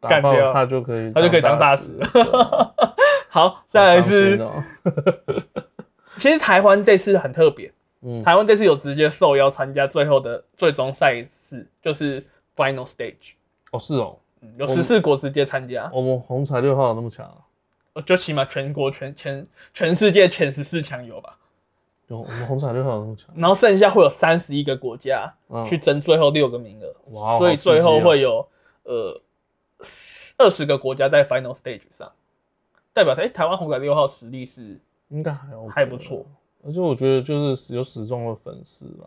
[0.00, 1.84] 干掉，他就可以他就可以当大使。
[3.28, 4.40] 好，再来是。
[6.18, 7.72] 其实台湾这次很特别。
[8.00, 12.24] 嗯，台湾这次有直接受邀参加最后的最终赛事，就是
[12.56, 13.34] final stage。
[13.72, 14.18] 哦，是哦，
[14.56, 15.90] 有十四国直接参加。
[15.92, 17.42] 我们红彩六号有那么强？
[17.94, 21.38] 哦，就起码全国全全全世界前十四强有吧？
[22.06, 23.34] 有，我们红彩六号有那么强。
[23.36, 25.34] 然后剩下会有三十一个国家
[25.68, 26.94] 去争最后六个名额。
[27.10, 28.48] 哇，所以最后会有
[28.84, 29.20] 呃
[30.36, 32.12] 二十个国家在 final stage 上，
[32.92, 36.26] 代表哎台湾红彩六号实力是应该还还不错。
[36.64, 39.06] 而且我觉得就是有始终的粉丝吧。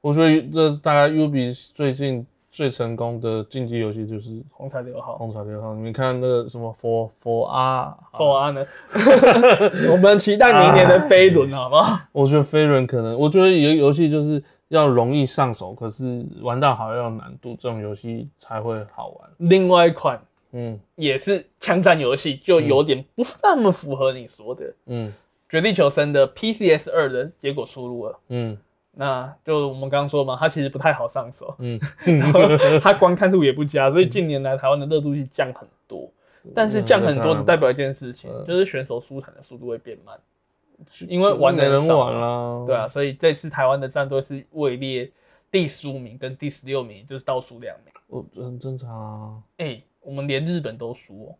[0.00, 5.16] 我觉得这大概 U B 最近最成功的竞技游戏就是红彩六号。
[5.16, 8.66] 红彩六号，你看那个什么 For For R For R 呢？
[9.92, 12.00] 我们期待明年的飞轮，好不好？
[12.12, 19.30] 我觉得飞轮可能，我觉得有游戏就是要容易上手，可是玩到好要有难度，这种游戏才会好玩。
[19.36, 25.12] 另外一款，嗯，也是枪战游戏，就有点不那么符合你说的，嗯。
[25.48, 28.56] 绝地求生的 PCS 二的结果出炉了，嗯，
[28.92, 31.80] 那就我们刚刚说嘛，它其实不太好上手，嗯，
[32.80, 36.08] 它观看度也不佳，所以近年来台湾的热度是降很多。
[36.54, 40.16] 但是降很多只代表一件事情，就是选手出产的速度会变慢，
[41.08, 45.10] 因为玩的人玩啦，对啊，所以这次台湾的战队是位列
[45.50, 49.42] 第十五名跟第十六名，就是倒数两名，哦，很正常啊。
[49.58, 51.34] 哎，我们连日本都输哦，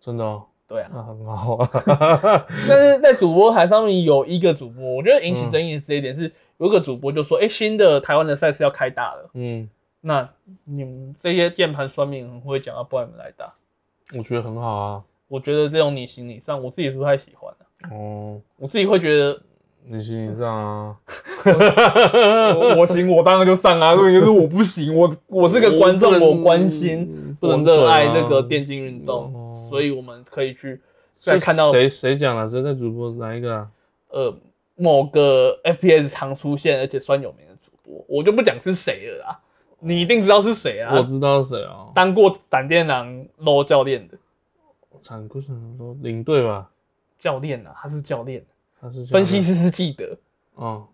[0.00, 0.42] 真的。
[0.68, 1.70] 对啊，那很好啊。
[2.68, 9.70] 但是在主播台上面有一个主播，我觉得引起争议的这一点是，有个主播就说：“哎，新的台湾的赛事要开打了。”嗯，
[10.00, 10.28] 那
[10.64, 13.54] 你们这些键盘酸民很会讲，要不然你们来打？
[14.16, 15.04] 我觉得很好啊。
[15.28, 17.65] 我觉得这种你行你上，我自己是不太喜欢的。
[17.90, 19.40] 哦，我自己会觉得
[19.84, 20.96] 你行你上啊。
[22.76, 23.94] 我行，我当然就上啊。
[23.94, 29.68] 所以就是我不行，我我是个观众，我关心，不能热爱这个电竞运动。
[29.70, 30.80] 所以我们可以去
[31.14, 33.68] 再看到谁谁讲了谁在主播哪一个啊？
[34.10, 34.34] 呃，
[34.76, 39.40] 某个 FPS 常出现而且算有名的主播，我就不讲是谁了啦。
[39.78, 40.94] 你一定知道是谁啊？
[40.96, 44.16] 我知道是谁啊，当过闪电狼 LO 教练的。
[45.02, 46.70] 闪过什么 LO 领队吧？
[47.18, 48.44] 教练啊，他是教练。
[48.80, 50.18] 他是分析师是记得。
[50.54, 50.88] 哦。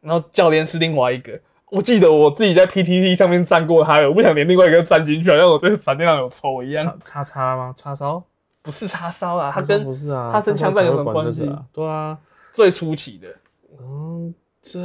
[0.00, 6.98] 然后教练是另外一个，我记得我自己在 PTT 上面站过他，我不想连另外一个站进去，好像我对闪电狼有仇一样。
[7.02, 7.74] 叉叉吗？
[7.76, 8.22] 叉烧？
[8.62, 11.50] 不是叉烧啊，他跟不是啊，他跟枪战有什么关系？
[11.72, 12.18] 对啊，
[12.52, 13.28] 最初期的。
[13.80, 14.80] 嗯，这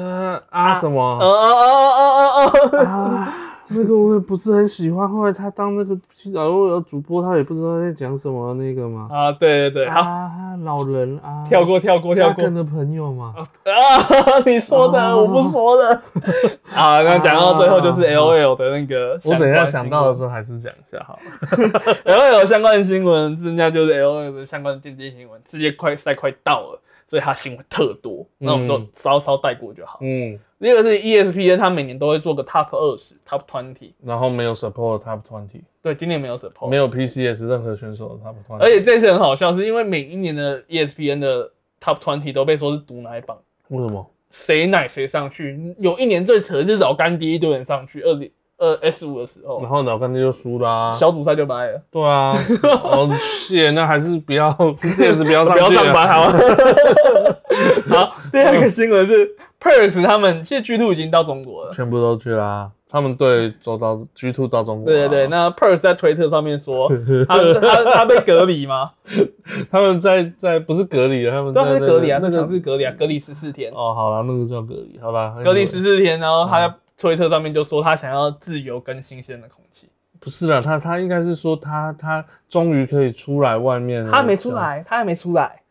[0.50, 1.02] 啊什么？
[1.20, 3.34] 啊啊啊啊啊啊！
[3.74, 9.08] 那个我也不是很喜欢，后来他当那个去找我主播，他也不知道在讲什么那个嘛。
[9.10, 12.50] 啊，对对对，啊，老人啊，跳过跳过跳过。
[12.50, 13.34] 的朋友嘛。
[13.64, 16.02] 啊， 你说的，我不说的。
[16.76, 19.20] 啊，那讲到最后就是 L O L 的那个。
[19.24, 21.96] 我等一下想到的时候还是讲一下好了。
[22.04, 26.82] L O L 相关的新闻，人家就是 L O L 的相关的电竞新闻，直接快赛快到了。
[27.12, 30.00] 所以他新闻特多，那我们都稍稍带过就好。
[30.02, 35.64] 嗯，第二个是 ESPN，它每年都会做个 Top 二十，Top twenty，然后没有 support Top twenty。
[35.82, 38.62] 对，今年没有 support，没有 PCS 任何选手的 Top twenty。
[38.62, 41.52] 而且这次很好笑，是因为每一年的 ESPN 的
[41.82, 43.40] Top twenty 都被说是毒奶榜。
[43.68, 44.10] 为什么？
[44.30, 45.76] 谁奶谁上去？
[45.80, 48.32] 有一年最扯就是老干爹一堆人上去，二零。
[48.62, 51.82] 呃，S 五的时候，然后老干爹就输啦，小组赛就败了。
[51.90, 52.38] 对啊，
[52.84, 56.30] 哦，谢，那还是不要，PS 不要上，不要上班好。
[57.90, 62.70] 好，第二个新闻是 Perks 他们现在 G Two 已经到中国了，全部都去啦。
[62.88, 64.86] 他们队走到 G Two 到中国。
[64.86, 66.88] 对对对，那 Perks 在推特上面说，
[67.28, 68.92] 他他他被隔离吗？
[69.72, 73.72] 他们在在不是隔离了，他们当然是隔离啊，那个是隔离啊，隔离十四天。
[73.72, 76.76] 哦，好了，那个叫隔离，好吧，隔离十四天，然后他。
[77.02, 79.90] 推特上面就说他想要自由跟新鲜的空气，
[80.20, 85.64] 不是啦，他他应该是说他他终于可以出来外面，他没出来，他还没出来，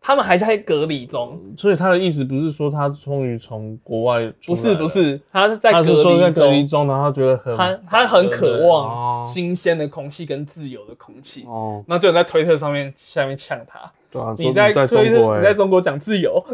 [0.00, 1.38] 他们还在隔离中。
[1.58, 11.44] 所以他的意思不是说他终于从国外不是不是，他是在他是说在隔离中，然后觉得很他他很渴望新鲜的空气跟自由的空气。
[11.46, 13.92] 哦，那就有在推特上面下面呛他。
[14.10, 16.42] 对啊，你在中国，你在中国讲自由。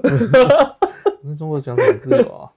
[1.27, 2.53] 你在中国讲什么自由啊？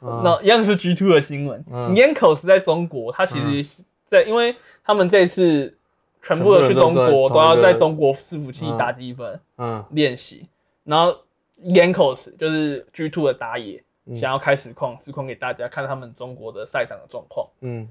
[0.22, 1.64] 那一样是 G two 的新闻。
[1.68, 4.54] Yanko 是在中国，他其实在，因为
[4.84, 5.76] 他们这次
[6.22, 10.46] 全部的去中国都要在中国伺服器打积分，嗯，练习。
[10.84, 11.18] 然后
[11.60, 13.82] Yanko 就是 G two 的打野，
[14.16, 17.88] 想要开实况，实况给大家看他们中国的赛场的状况，嗯，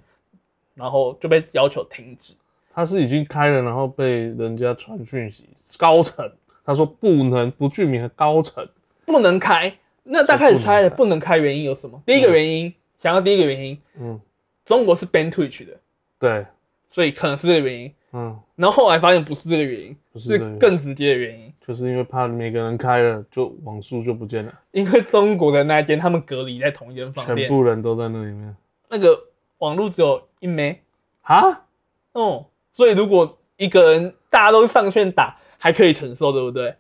[0.76, 2.36] 然后就被要求停止。
[2.74, 6.32] 他是已经开了，然后被人家传讯息，高层
[6.64, 8.68] 他说不能不具名的高层
[9.06, 9.76] 不能开。
[10.14, 12.04] 那大开始猜了，不能开原因有什么？
[12.06, 14.20] 第一个原因，想要第一个原因，嗯，
[14.66, 15.78] 中国是 ban Twitch 的，
[16.20, 16.46] 对，
[16.92, 28.54] 所以可能是这个原因，嗯，然后后来发现不是这个原因，是更直接的原因，就是因为怕每个人开了，就网速就不见了，因为中国的那一间他们隔离在同一间房间，全部人都在那里面，
[28.90, 29.18] 那个
[29.60, 30.82] 网络只有一枚，
[31.22, 31.64] 啊，
[32.12, 36.76] 哦，所以如果一个人大家都上线打，还可以承受，对不对？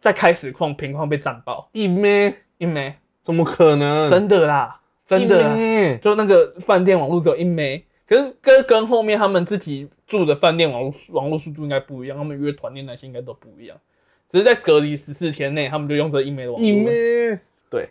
[0.00, 1.68] 再开实况，平况被涨爆。
[1.72, 2.36] 一枚。
[2.62, 2.94] 一枚？
[3.20, 4.08] 怎么可能？
[4.08, 13.78] 真的啦，真的，就那个饭店网络只有一枚，可是跟跟后面他们自己住的饭店网络网络速度应该不一样，他们约团练那些应该都不一样，
[14.30, 16.64] 只是在隔离十四天内，他们就用这一枚的网络。
[16.64, 17.40] 一枚？
[17.68, 17.88] 对，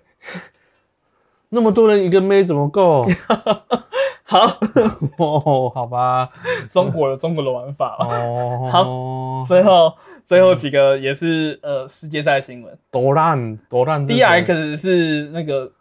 [1.49, 3.05] 那么多人一个枚怎么够？
[4.24, 4.39] 好
[5.19, 6.30] 哦，好吧，
[6.72, 8.69] 中国有中国的玩法哦。
[8.72, 9.95] 好，最后。
[10.32, 14.05] 最后几个也是呃世界赛新闻，多烂多烂。
[14.05, 15.73] D X 是那个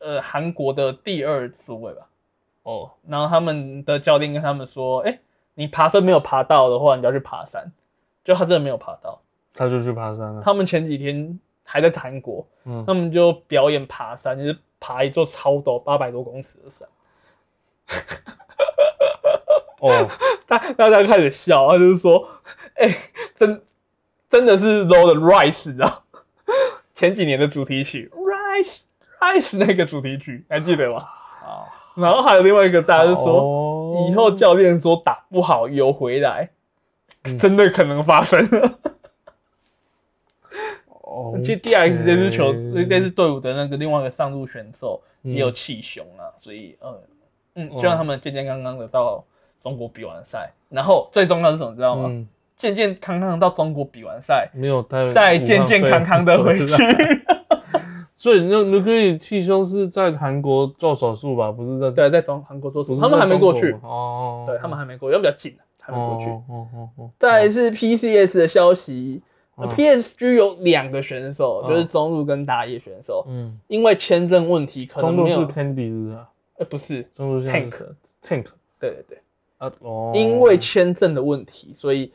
[0.00, 2.08] 呃韩国的第二次位吧？
[2.64, 5.20] 哦，然后他们的教练跟他们说，哎，
[5.54, 7.70] 你爬分没有爬到的话，你要去爬山。
[8.24, 9.22] 就他真的没有爬到，
[9.54, 10.42] 他就去爬山了。
[10.42, 16.88] 他们前几天还在韩国，嗯，他们就表演爬山，就是爬一座超陡八百多公尺的山。
[19.78, 20.10] 哦，
[20.48, 22.26] 大大家开始笑，他就是说，
[22.74, 22.96] 哎，
[23.38, 23.62] 真。
[24.32, 26.02] 真的是 low 的 rise，知道？
[26.96, 28.80] 前几年的主题曲 rise
[29.20, 31.06] rise 那个主题曲还记得吗？
[31.44, 36.48] 啊，然后还有另外一个，大家就说以后教练说打不好游回来，
[37.38, 38.48] 真的可能发生。
[40.94, 46.98] 哦，其实 D X 这支球这支队伍的那个另外一个上路选手也有气胸啊，所以嗯
[47.54, 49.24] 嗯，希望他们健健康康的到
[49.62, 50.52] 中国比完赛。
[50.70, 52.26] 然后最重要是什么，知道吗？
[52.62, 56.66] 健健康康到中国比完赛，没有再健健康康的回去。
[58.16, 61.50] 所以那你可以气胸是在韩国做手术吧？
[61.50, 64.44] 不是在对，在中韩国做手术，他们还没过去哦。
[64.46, 66.30] 对他们还没过，因为比较近，还没过去。
[66.30, 67.10] 哦哦哦。
[67.18, 69.22] 再是 PCS 的消息
[69.56, 75.38] ，PSG 有两个选手，就是中路跟打野选手，嗯，因为签证问题，可能没有。
[75.38, 76.28] 中路是 Candy 是吧？
[76.58, 77.72] 呃，不是，中路是 Tank
[78.24, 78.44] Tank。
[78.78, 79.18] 对对对。
[79.58, 80.12] 啊哦。
[80.14, 82.12] 因为签证的问题，所以。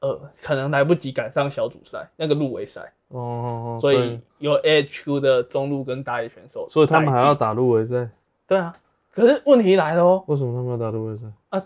[0.00, 8.08] 呃，可能来不及赶上小组赛那个入围赛哦，所以有 HQ 的中路跟打野选手，所以他们还要打入围赛。
[8.46, 8.76] 对啊，
[9.12, 11.64] 可是问题来了哦，为什么他们要打入围赛啊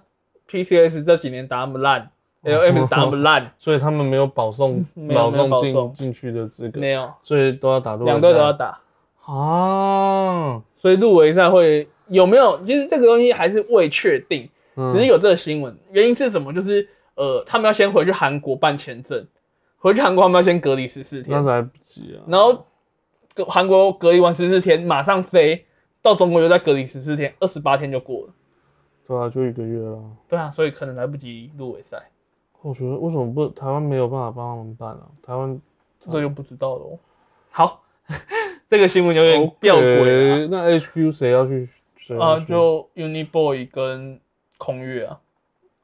[0.49, 2.11] ？PCS 这几年打那么烂
[2.43, 8.81] ，LM 打那么烂，所以他们没有保送 保送进进去的资格，没有，所以都要打入围赛，两队都要打
[9.27, 12.65] 啊，所以入围赛会有没有？
[12.65, 16.55] 其实这个东西还是未确定，只是有这个新闻，原因是什么？
[16.55, 16.89] 就是。
[17.15, 19.27] 呃，他们要先回去韩国办签证，
[19.79, 22.25] 回去韩国他们要先隔离十四天，那来不及啊。
[22.27, 22.67] 然后
[23.49, 25.67] 韩国隔离完十四天，马上飞
[26.03, 28.33] 到中国又再隔离十四天，二十八天就过了。
[29.07, 30.03] 对啊，就一个月了。
[30.29, 32.11] 对啊，所以可能来不及入围赛。
[32.63, 35.09] 我觉得为什么不台湾没有办法帮他们办啊？
[35.23, 35.61] 台湾
[36.11, 36.99] 这就不知道了。
[37.51, 37.83] 好，
[38.71, 40.49] 这个新闻有点吊诡。
[40.49, 41.69] 那 HQ 谁要去？
[42.21, 44.21] 啊，就 Uniboy 跟
[44.59, 45.21] 空月啊。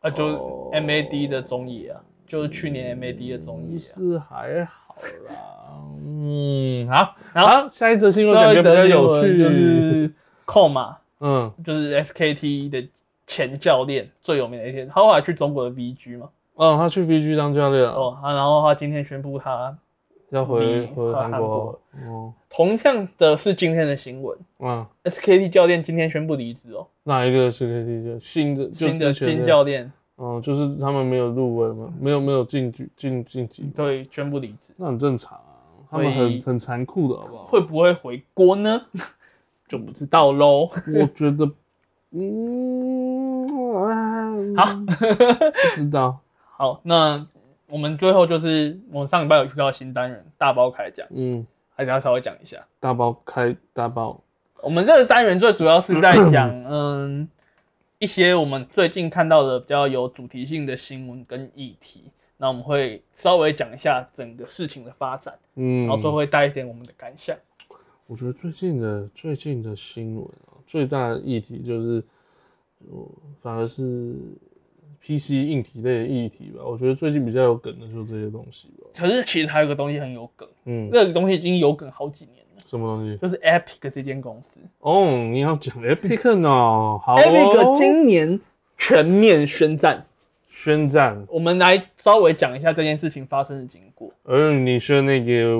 [0.01, 4.95] 啊，就 M A D 的综艺啊，就是去年 M A D 的综艺是还好
[5.29, 5.35] 啦，
[6.05, 10.13] 嗯，好，好，下一则新闻感觉比较有趣，就是
[10.45, 12.89] 控嘛，嗯，就是 S K T 的
[13.27, 19.77] 前教练最有名的一天，他后来去中国的 V G 嘛，哦，他去 V G 当教练，哦，然后他今天宣布他
[20.31, 26.87] 要回回韩国，哦，同样的是今天的新闻，嗯，S K T 教练今天宣布离职哦。
[27.05, 29.93] 哪一个 S K T 就新的新的新教练？
[30.17, 35.55] 哦，就是他们没有入围嘛，没有没有晋级晋晋级，对，宣布离职，那很正常啊，
[35.91, 37.45] 他们很很残酷的，好不好？
[37.45, 38.87] 会不会回国呢？
[39.69, 40.71] 就不知道喽。
[40.95, 41.51] 我觉得，
[42.11, 43.47] 嗯，
[44.57, 46.19] 好， 不知道。
[46.57, 47.27] 好，那
[47.69, 51.47] 我们最后就是我们上礼拜有遇到新单元大包开讲，嗯，
[51.79, 52.67] 还是要稍微讲一下。
[52.81, 54.21] 大包开大包，
[54.63, 57.29] 我们这个单元最主要是在讲， 嗯，
[58.01, 67.37] 一些我们最近看到的比较有主题性的新闻跟议题，那我们会稍微讲一下整个事情的发展，嗯，然后最后会带一点我们的感想。
[68.09, 72.03] 我觉得最近的最近的新闻啊，最大的议题就是，
[72.91, 73.09] 我
[73.41, 74.17] 反而是
[75.05, 76.63] PC 硬体类的议题吧。
[76.65, 78.89] 我觉得最近比较有梗的就是这些东西吧。
[78.97, 83.17] 可是其实还有个东西很有梗，嗯，那个东西已经有梗好几年了，什么东西？
[83.17, 84.61] 就是 Epic 这间公司。
[84.81, 86.49] 哦，你要讲 Epic 呢？
[86.49, 88.41] 好哦 Epic 今年
[88.77, 90.07] 全面宣战，
[90.47, 94.13] 宣战，我们来稍微讲一下这件事情发生的经过。
[94.25, 95.59] 嗯你说那个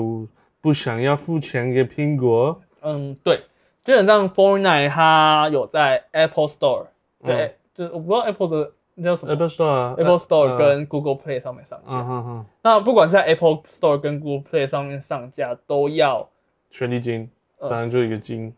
[0.61, 3.37] 不想要付钱给苹果，嗯，对，
[3.85, 6.87] 基本上 Fortnite 它有在 Apple Store，
[7.23, 10.57] 对，就是我不知道 Apple 的那叫什么？Apple Store 啊 Apple Store 呃。
[10.57, 11.85] 跟 Google Play 上面上架。
[11.87, 16.29] 嗯哼哼，那不管是在 Apple Store 跟 Google Play 上面上架，都要
[16.69, 17.69] 权利金，呃。
[17.69, 18.53] 反正就一个金，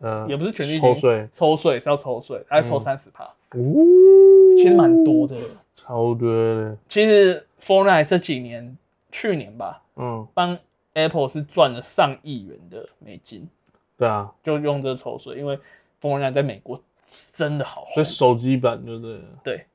[0.00, 3.58] 呃，也不是权利金抽税，抽税是要抽税，还抽嗯三十趴，哦，
[4.56, 5.36] 其实蛮多的。
[5.74, 8.76] 超多的，其实 Fortnite 这几年，
[9.12, 10.58] 去年吧，嗯，帮
[10.94, 13.48] Apple 是赚了上亿元的美金，
[13.96, 15.60] 对啊，就用这抽税，因为
[16.02, 16.82] Fortnite 在美国
[17.32, 17.86] 真的好。
[17.94, 19.22] 所以手机版对不对了？
[19.44, 19.66] 对，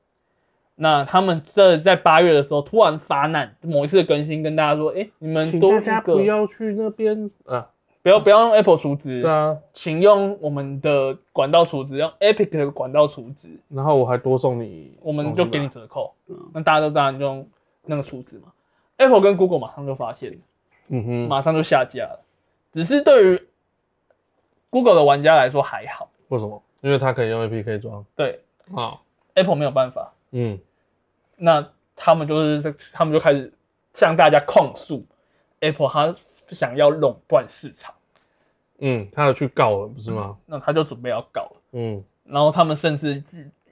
[0.76, 7.70] 那他们这在八月的时候突然发难，某一次的更新跟大家说，哎，你们请多一大家不要去那边啊，
[8.02, 16.14] 不要不要用 Apple 储值，对啊，请用我们的管道储值，用 Epic 的管道储值，然后我还多送你，我们就给你，折扣。
[16.52, 17.48] 那大家都当然就用
[17.84, 18.48] 那个储值嘛。
[18.96, 20.38] Apple 跟 Google 马上就发现，
[20.88, 22.20] 嗯哼，马上就下架了。
[22.72, 23.42] 只是对于
[24.70, 26.60] Google 的玩家来说还好，为什么？
[26.80, 28.40] 因为它可以用 APK 装对
[28.74, 28.98] 啊
[29.34, 30.13] ，Apple 没有办法。
[30.36, 30.58] 嗯，
[31.36, 33.52] 那他们就是他们就开始
[33.94, 35.06] 向大家控诉
[35.60, 36.16] Apple 他
[36.48, 37.94] 想要垄断市场，
[38.78, 40.36] 嗯，他要去告了，不是吗？
[40.44, 41.56] 那他就准备要告了。
[41.70, 42.04] 嗯。
[42.24, 43.22] 然后他们甚至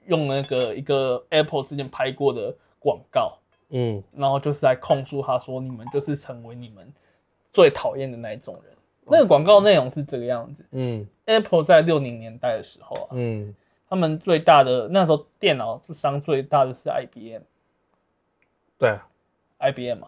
[0.05, 3.39] 用那个一个 Apple 之前拍过的广告，
[3.69, 4.01] 嗯。
[4.15, 6.93] 然后就是来控诉他说你们就是成为你们
[7.51, 8.73] 最讨厌的那一种人。
[9.05, 10.65] 那个广告内容是这个样子。
[10.71, 11.05] 嗯。
[11.25, 13.53] ：Apple 在六零年代的时候啊，嗯，
[13.93, 17.43] 他们最大的那时候电脑商最大的是 IBM，IBM
[18.79, 20.07] 对，啊嘛。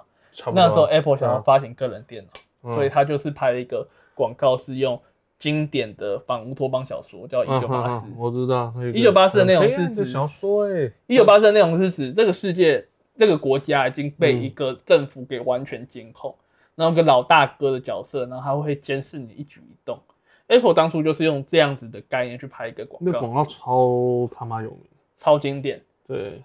[0.55, 2.31] 那时候 Apple 想要啊发行个人电脑，
[2.63, 4.99] 嗯所以他就是拍了一个广告，是用
[5.37, 8.13] 经典的反乌托邦小说叫《一九八四嗯》。
[8.17, 8.73] 我知道。
[8.91, 12.87] 一九八四的内容是指小说哎，一九八四的内容是指这个世界、
[13.19, 16.35] 这个国家已经被嗯一个政府给完全监控，
[16.73, 19.99] 然后有个老大哥的角色，然后他会监视你一举一动。
[20.47, 24.81] Apple 当初就是用这样子的概念去拍一个广告，那广告超他妈有名。
[25.19, 25.81] 超经典。
[26.07, 26.43] 对，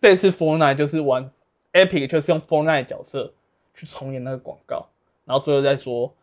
[0.00, 1.30] 这次 Fortnite 就是玩
[1.72, 3.32] Epic 就是用 Fortnite 角色
[3.74, 4.86] 去重演那个广告，
[5.24, 6.14] 然后最后再说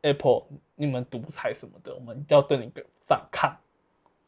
[0.00, 0.42] Apple
[0.74, 3.56] 你们独裁什么的，我们要对你个反抗。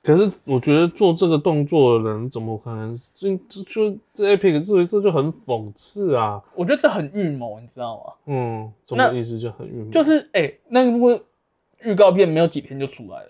[0.04, 2.94] 可是我觉得做这个动作的人怎么可能？
[3.14, 6.44] 这这就这 Epic 这这就很讽刺啊。
[6.54, 8.12] 我觉得这很预谋，你知道吗？
[8.26, 9.90] 嗯，什那么意思就很预谋。
[9.90, 11.20] 就是哎、那部
[11.84, 13.28] 预告片没有几天就出来了、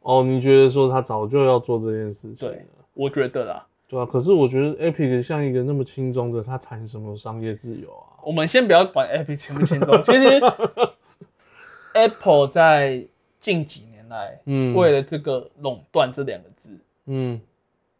[0.00, 3.66] 哦，你觉得说他早就要做这件事情了对，我觉得啦。
[3.88, 4.06] 对啊。
[4.06, 8.22] 可是我觉得 Epic 像一个那么轻松的，他谈什么商业自由啊？
[8.22, 10.40] 我们先不要管 Epic 轻不轻松， 其实
[11.92, 13.04] Apple 在
[13.40, 16.70] 近几年来，嗯，为了这个垄断这两个字，
[17.06, 17.40] 嗯，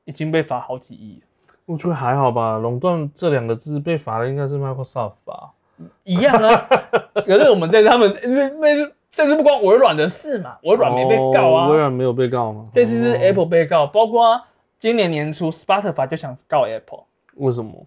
[0.05, 1.23] 已经被罚好几亿。
[1.67, 2.59] 我觉得还好吧。
[2.59, 5.53] 垄断这两个字被罚的应该是 Microsoft 吧？
[6.05, 6.69] 一样啊。
[7.27, 11.81] 可是我们在他们那那这次不关微软的事嘛，微软没被告哦微啊。
[11.81, 12.69] 软没有被告吗？
[12.75, 14.43] 这次是哦 Apple 被告，包括
[14.79, 17.05] 今年年初 Spotify 就想告 Apple。
[17.35, 17.87] 为什么？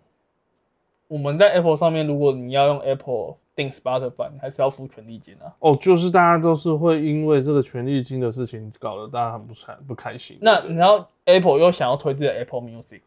[1.07, 5.53] 我们在 Apple 上面，如果你要用 Apple 订 Spotify，你还是要付权利金啊。
[5.59, 10.37] 哦，就是大家都是会因为这个权利金的事情搞得大家很不开不开心。
[10.41, 13.01] 那然后 Apple 又想要推自己的 Apple Music，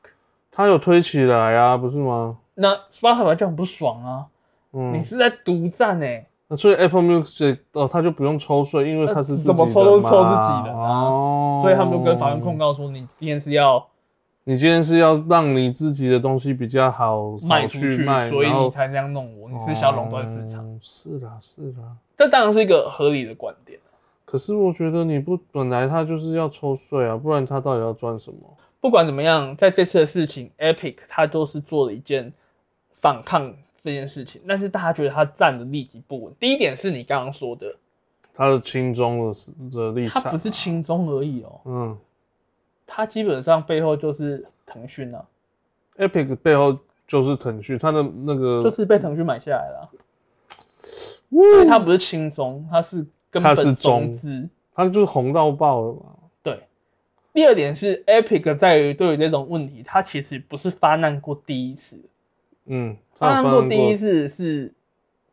[0.51, 2.39] 他有推起来啊，不是吗？
[2.55, 4.27] 那 Spotify 就很不爽啊。
[4.73, 13.87] 嗯你嗯，是在独占哎、那所以 Apple Music 哦，他就不用抽税，因为他是自己怎么抽的都是抽自己的啊哦，所以他们就跟法院控告说，你今天是要
[14.45, 20.63] 你今天是要让你自己的东西比较好好卖出去，所以你才这样弄我，你是想要垄断市场。
[20.63, 23.79] 哦是啦是啦，这当然是一个合理的观点。
[24.27, 28.39] 可是我觉得你不本来他就是要抽税啊，不然他到底要赚什么？
[28.81, 32.35] 不管怎么样，在这次的事情，Epic 他都是做了一件
[33.01, 33.55] 反抗
[33.85, 36.35] 这件事情，但是大家觉得他站的立即不稳。
[36.39, 37.77] 第一点是你刚刚说的，
[38.35, 41.99] 他的轻中的的立场，他不是，轻中而已哦，嗯
[42.87, 45.25] 他基本上背后就是腾讯啊。
[45.97, 49.91] ，Epic 背后就是腾讯，它的那个就是被腾讯买下来了。
[51.31, 56.01] 哇，它不是轻松，它是根本中资，它就是红到爆了嘛。
[56.43, 56.61] 对。
[57.33, 61.99] 第二点是 Epic 在于对于这种问题，它其实不是发难过第一次。
[62.67, 62.97] 嗯，
[63.29, 64.73] 发难过第一次是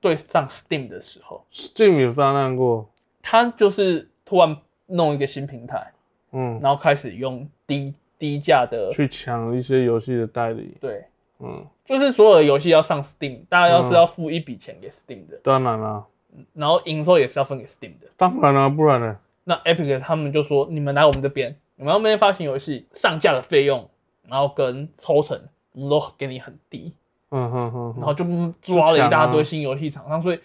[0.01, 2.89] 对上 Steam 的时候，Steam 也发难过。
[3.21, 5.93] 他就是突然弄一个新平台，
[6.31, 10.77] 嗯，然后开始用低低价的去抢一些游戏的代理。
[10.79, 11.05] 对。
[11.41, 16.05] 嗯，就是所有的游戏要上 Steam，大家要是要付一笔钱给 Steam 的，当然了，
[16.51, 19.17] 然后营收也是要分给 Steam 的，当然了，不然呢？
[19.45, 23.89] 那 Epic 他们就说，你们来我们这边，你们那边发行游戏上架的费用，
[24.27, 26.91] 然后跟抽成，我们都给你很低，
[27.31, 28.25] 嗯哼哼，然后就
[28.61, 30.39] 抓了一大堆新游戏厂商，所以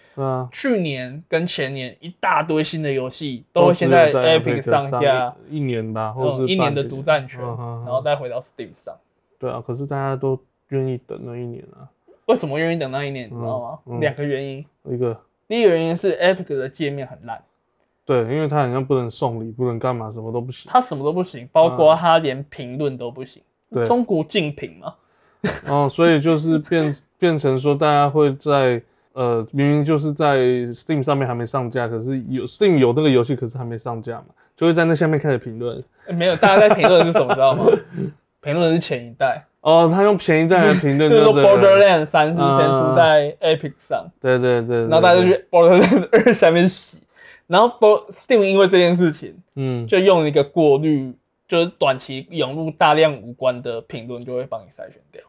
[0.53, 8.97] 去年跟前年一大堆新的游戏都会先在 Epic 上架一年吧，或者是一年的独占权，然后再回到 Steam 上。
[9.39, 10.41] 对啊，可是大家都。
[10.69, 11.87] 愿意等那一年啊？
[12.25, 13.29] 为什么愿意等那一年？
[13.31, 13.99] 你知道吗？
[14.01, 14.65] 两个原因。
[14.85, 17.43] 一个，第一个原因是 Epic 的界面很烂。
[18.07, 20.73] 对，因为它好像不能送礼，不能干嘛，什么都不行。
[20.73, 23.43] 它什么都不行，包括它连评论都不行。
[23.71, 24.95] 对，中国竞品嘛。
[25.69, 34.27] 哦，所以就是变变成说，大家会在呃，明明就是在 Steam 上面还没上架，可是有 Steam 有那个游戏，可是还没上架嘛，
[34.57, 35.83] 就会在那下面开始评论。
[36.09, 37.67] 没有，大家在评论是什么，知道吗？
[38.43, 39.45] 评论是前一代。
[39.61, 47.01] 哦，他用前一代来评论，就是说 Borderlands 三是先出在 Epic 上，对对对，然后大家就去 Borderlands 二下面洗，
[47.47, 47.79] 然后
[48.13, 51.15] Steam 因为这件事情，嗯，就用一个过滤，
[51.49, 55.23] 就是短期涌入大量无关的评论，就会帮你筛选掉。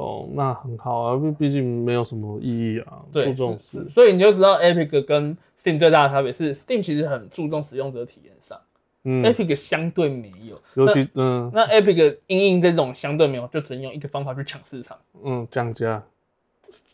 [0.00, 8.60] 哦，那很好啊，毕毕竟没有什么意义啊，做这种事，所以你就知道 Epic 跟 Steam 最大的差别是，Steam 其实很注重使用者体验上。
[9.04, 14.98] 嗯，Epic 相对没有，尤其嗯，那 Epic 因应这种相对没有，就只能用一个方法去抢市场。
[15.22, 16.04] 嗯，降价，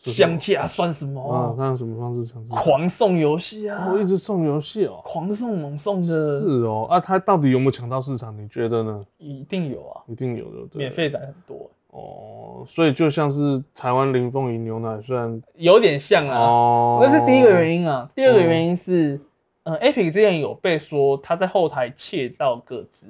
[0.03, 1.55] 降价算什么啊？
[1.57, 2.45] 那用什么方式抢？
[2.47, 3.89] 狂送游戏啊！
[3.91, 6.39] 我一直送游戏哦，狂送猛送的。
[6.39, 8.37] 是哦，啊，他到底有没有抢到市场？
[8.37, 9.05] 你觉得呢？
[9.17, 11.69] 一定有啊，一定有的，免费仔很多。
[11.91, 18.09] 哦，所以就像是台湾林凤仪牛奶，虽然有点像啊，哦，那是第一个原因啊。
[18.15, 19.19] 第二个原因是。
[19.63, 23.07] 呃，Epic 之前有被说他在后台窃盗各自，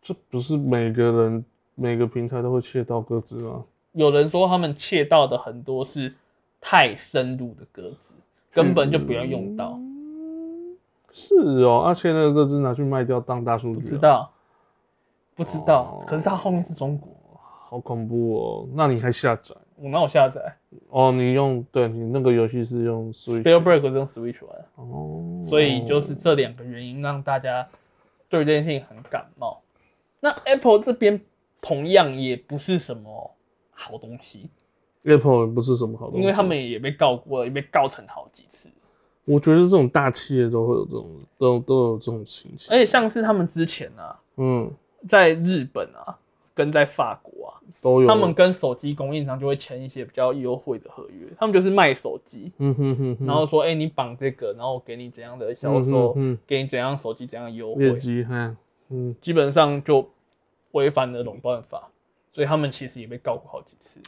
[0.00, 1.44] 这不是每个人
[1.74, 3.64] 每个平台都会窃盗各自吗？
[3.92, 6.14] 有人说他们窃盗的很多是
[6.58, 8.14] 太深入的鸽子，
[8.50, 9.78] 根本就不要用到。
[11.12, 13.82] 是哦，而且那个鸽子拿去卖掉当大数据？
[13.82, 14.32] 不知道，
[15.34, 16.02] 不知道。
[16.06, 17.10] 可是它后面是中国，
[17.70, 18.68] 好恐怖哦！
[18.74, 19.54] 那你还下载？
[19.76, 20.56] 我哪有下载？
[20.88, 24.64] 哦，你用对你那个游戏是用 Switch，Spellbreak 是用 Switch 玩。
[24.76, 27.68] 哦，所以就是这两个原因让大家
[28.30, 29.60] 对这件事情很感冒。
[30.20, 31.20] 那 Apple 这边
[31.60, 33.34] 同样也不是什么
[33.72, 34.48] 好东西。
[35.02, 38.70] Apple 不是什么好东西，因为他们也被告过，也被告成好几次。
[39.26, 42.74] 我觉得这种大企业都会有这种，都都有这种情形。
[42.74, 44.72] 而且像是他们之前啊，嗯，
[45.06, 46.18] 在日本啊。
[46.58, 48.08] 跟在法国啊，都有。
[48.08, 58.26] 他们跟手机供应商就会签一些比较优惠的合约，他们就是卖手机，嗯哼哼，然后说，哎，你绑这个，然后我给你怎样的销售，嗯给你怎样手机怎样优惠，业绩，
[58.90, 60.10] 嗯，基本上就
[60.72, 61.90] 违反了垄断法，
[62.32, 64.00] 所以他们其实也被告过好几次。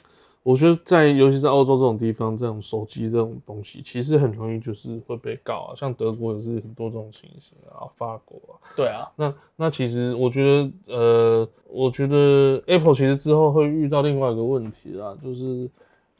[0.43, 5.75] 我觉得在，尤其在澳洲这种地方，这种手机这种东西，其实很容易就是会被告啊。
[5.77, 8.57] 像德国也是很多这种情形啊，法国啊。
[8.75, 9.11] 对啊。
[9.17, 15.69] 那那其实我觉得，呃，我觉得 Apple 其实之后会遇到另外一个问题啦，就是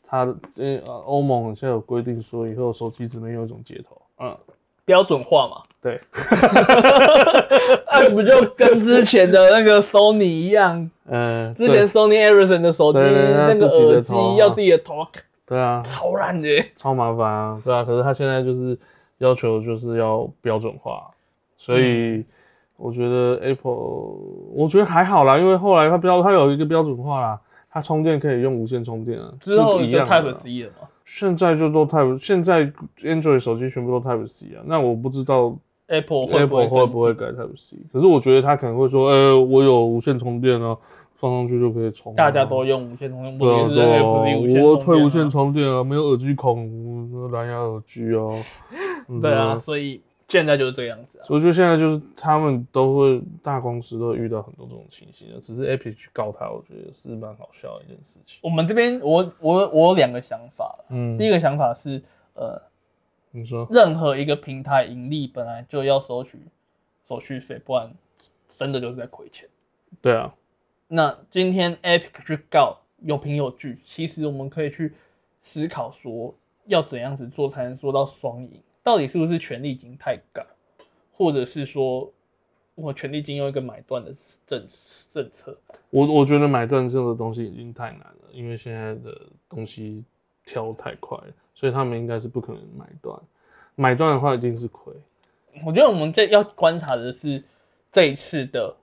[0.03, 0.25] 它，
[0.57, 4.37] 呃，欧盟现在有规定说，以后手机只能用一种接头，嗯，
[4.91, 5.63] 标准化嘛。
[5.81, 6.01] 对。
[7.93, 10.91] 那 不就跟之前的那个 Sony 一样？
[11.07, 15.09] 嗯，之前 Sony Ericsson 的手机那个耳机要自己的 Talk，，
[15.47, 17.85] 对啊，超烂的，超麻烦啊，对啊。
[17.85, 18.77] 可是他现在就是
[19.19, 21.11] 要求就是要标准化，
[21.57, 22.25] 所以
[22.77, 23.73] 我觉得 Apple
[24.53, 27.41] 我觉得还好啦，因为后来它标它有一个标准化啦，
[27.73, 30.89] 它充电可以用无线充电啊，之后一样 Type C 了吗？
[31.13, 32.73] 现在就都 Type，现在
[33.03, 35.59] Android 手机全部都 Type C 啊，那我不知道。
[35.89, 36.47] Apple 会
[36.87, 37.77] 不会改 Type C？
[37.93, 40.77] 可是我觉得他可能会说，呃，我有无线充电啊，
[41.17, 42.15] 放上去就可以充。
[42.15, 48.23] 大家都用无线充电，我推无线充电啊，没有耳机孔，蓝牙耳机啊。
[49.21, 50.01] 对啊，所以
[50.31, 51.21] 现在就是这样子。
[51.29, 58.41] 我觉得现在就是他们都会大公司都会遇到很多这种情形的，只是 Apple 去告他，我觉得是蛮好笑的一件事情。
[58.43, 62.03] 我们这边我我我有两个想法，嗯，第一个想法是，
[62.33, 62.63] 呃。
[63.33, 66.37] 你说，任何一个平台盈利本来就要收取
[67.07, 67.93] 手续费，不然
[68.59, 69.49] 真的就是在亏钱。
[70.03, 70.35] 对啊，
[70.89, 74.95] 那今天 Epic 去告有凭有据，其实我们可以去
[75.45, 76.35] 思考说，
[76.67, 78.61] 要怎样子做才能做到双赢？
[78.83, 80.43] 到底是不是权利金太高，
[81.13, 82.13] 或者是说
[82.75, 84.15] 我权利金用一个买断的
[84.47, 84.67] 政
[85.13, 85.59] 政策？
[85.91, 90.05] 我我觉得买断这个东西已经太难了，因为现在的东西
[90.45, 91.19] 跳太快，
[91.55, 93.21] 所以他们应该是不可能买断。
[93.75, 94.93] 买断的话一定是亏。
[95.65, 97.43] 我觉得我们这要观察的是
[97.93, 98.77] 这一次的，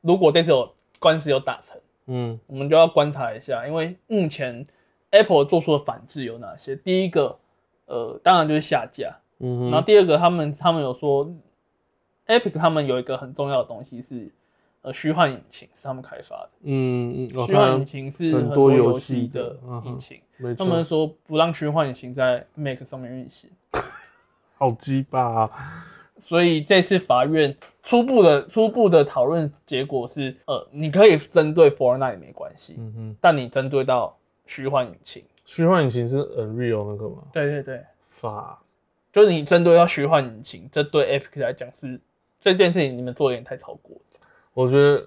[0.00, 4.66] 如果这次有官司有打成，嗯，我们就要观察一下，因为目前
[5.10, 6.76] Apple 做出的反制有哪些？
[6.76, 7.38] 第一个，
[7.86, 11.30] 呃，当然就是下架，嗯，然后第二个，他们他们有说
[12.26, 14.30] ，Epic 他们有一个很重要的东西是，
[14.82, 20.20] 呃，虚幻引擎是他们开发的，嗯嗯，虚幻引擎是很多游戏的引擎，
[20.56, 23.50] 他们说不让虚幻引擎在 Mac 上面运行，
[24.56, 25.84] 好鸡巴啊！
[26.18, 37.24] 所以这次法院初步的初步的讨论结果是，呃，你可以针对 Fortnite 没关系，嗯哼，但你针对到虚幻引擎，虚幻引擎是 Unreal 那个吗？
[37.32, 38.60] 对对对，法，
[39.16, 41.98] 就是你针对要虚幻引擎，这对 Epic 来讲是
[42.38, 43.96] 这件事情你们做有点太超过。
[44.52, 45.02] 我觉得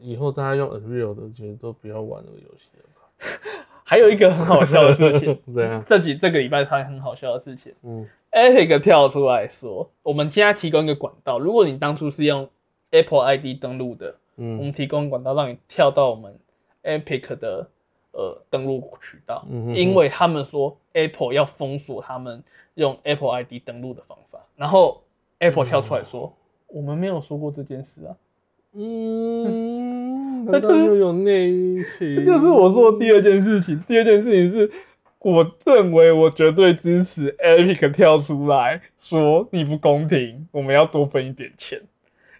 [0.00, 3.66] 以后大家用 Unreal 的，觉得都不要玩那个游戏了吧。
[3.84, 5.84] 还有一个很好笑的事情， 怎样？
[5.86, 8.08] 这几这个礼拜发生很好笑的事情，嗯。
[8.30, 12.48] Epic 跳出来说，我们现在提供一个管道，如果你当初是用
[12.90, 16.38] Apple ID 登录的，嗯，我们提供管道让你跳到我们
[16.82, 17.68] Epic 的
[18.12, 22.42] 呃登录渠道，嗯因为他们说 Apple 要封锁他们
[22.74, 25.02] 用 Apple ID 登录的方法，然后
[25.38, 26.36] Apple 跳出来说，
[26.68, 28.16] 我们没有说过这件事啊，
[28.72, 34.70] 嗯， 那这又有内情，这就是我说的第二件事情，第二件事情是。
[35.24, 41.82] 我认为我绝对支持 Epic 跳出来说你不公平，我们要多分一点钱。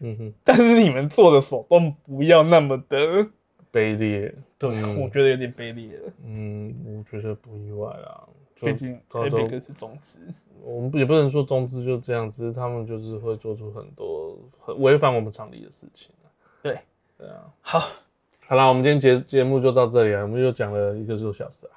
[0.00, 3.28] 嗯哼，但是你们做的手段不要那么的
[3.72, 4.34] 卑劣。
[4.58, 6.12] 对， 我觉得有点卑劣了。
[6.26, 8.26] 嗯，我觉得不意外啊。
[8.62, 10.20] 毕竟 Epic 是中资，
[10.62, 16.10] 我们也不能说中资就这样，只是他们就是会做出很多很违反我们常理的事情。
[16.62, 16.78] 对，
[17.18, 17.52] 对啊。
[17.60, 17.80] 好，
[18.46, 21.74] 好了，我们今天节节目就到这里了，我们又讲了一个多小时啊。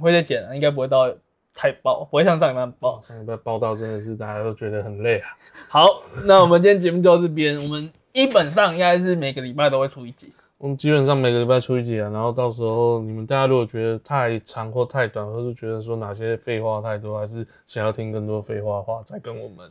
[0.00, 1.14] 会再剪啊，应该不会到
[1.54, 3.00] 太爆，不会像上一班爆。
[3.00, 5.36] 上一班爆到真的是大家都觉得很累啊。
[5.68, 10.32] 好，那我们今天节目就到这边，我们基本上应该是每个礼拜都会出一集。
[10.62, 19.68] 我们基本上每个礼拜出一集啊，然后到时候你们大家如果觉得太长或太短，或是觉得说哪些废话太多，还是想要听更多废话的话，再跟我们。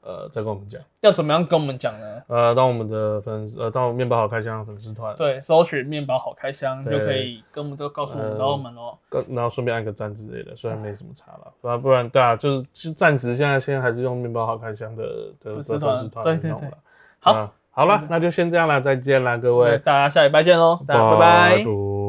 [0.00, 2.22] 呃，再跟我们讲，要怎么样跟我们讲呢？
[2.28, 8.96] 呃，到我们的粉，呃，到面包好开箱粉丝团，对，搜寻面包好开箱就可以跟我们都告诉我们，然后我们哦，
[9.28, 15.04] 然后顺便按个赞之类的，虽然没什么差了，不然不然，对啊，就是暂时现在现在还是用面包好开箱的
[15.40, 16.24] 的粉丝团。
[16.24, 16.70] 对对对，
[17.18, 22.07] 好，好了，那就先这样了，再见啦，各位，大家下礼拜见喽，大家拜拜。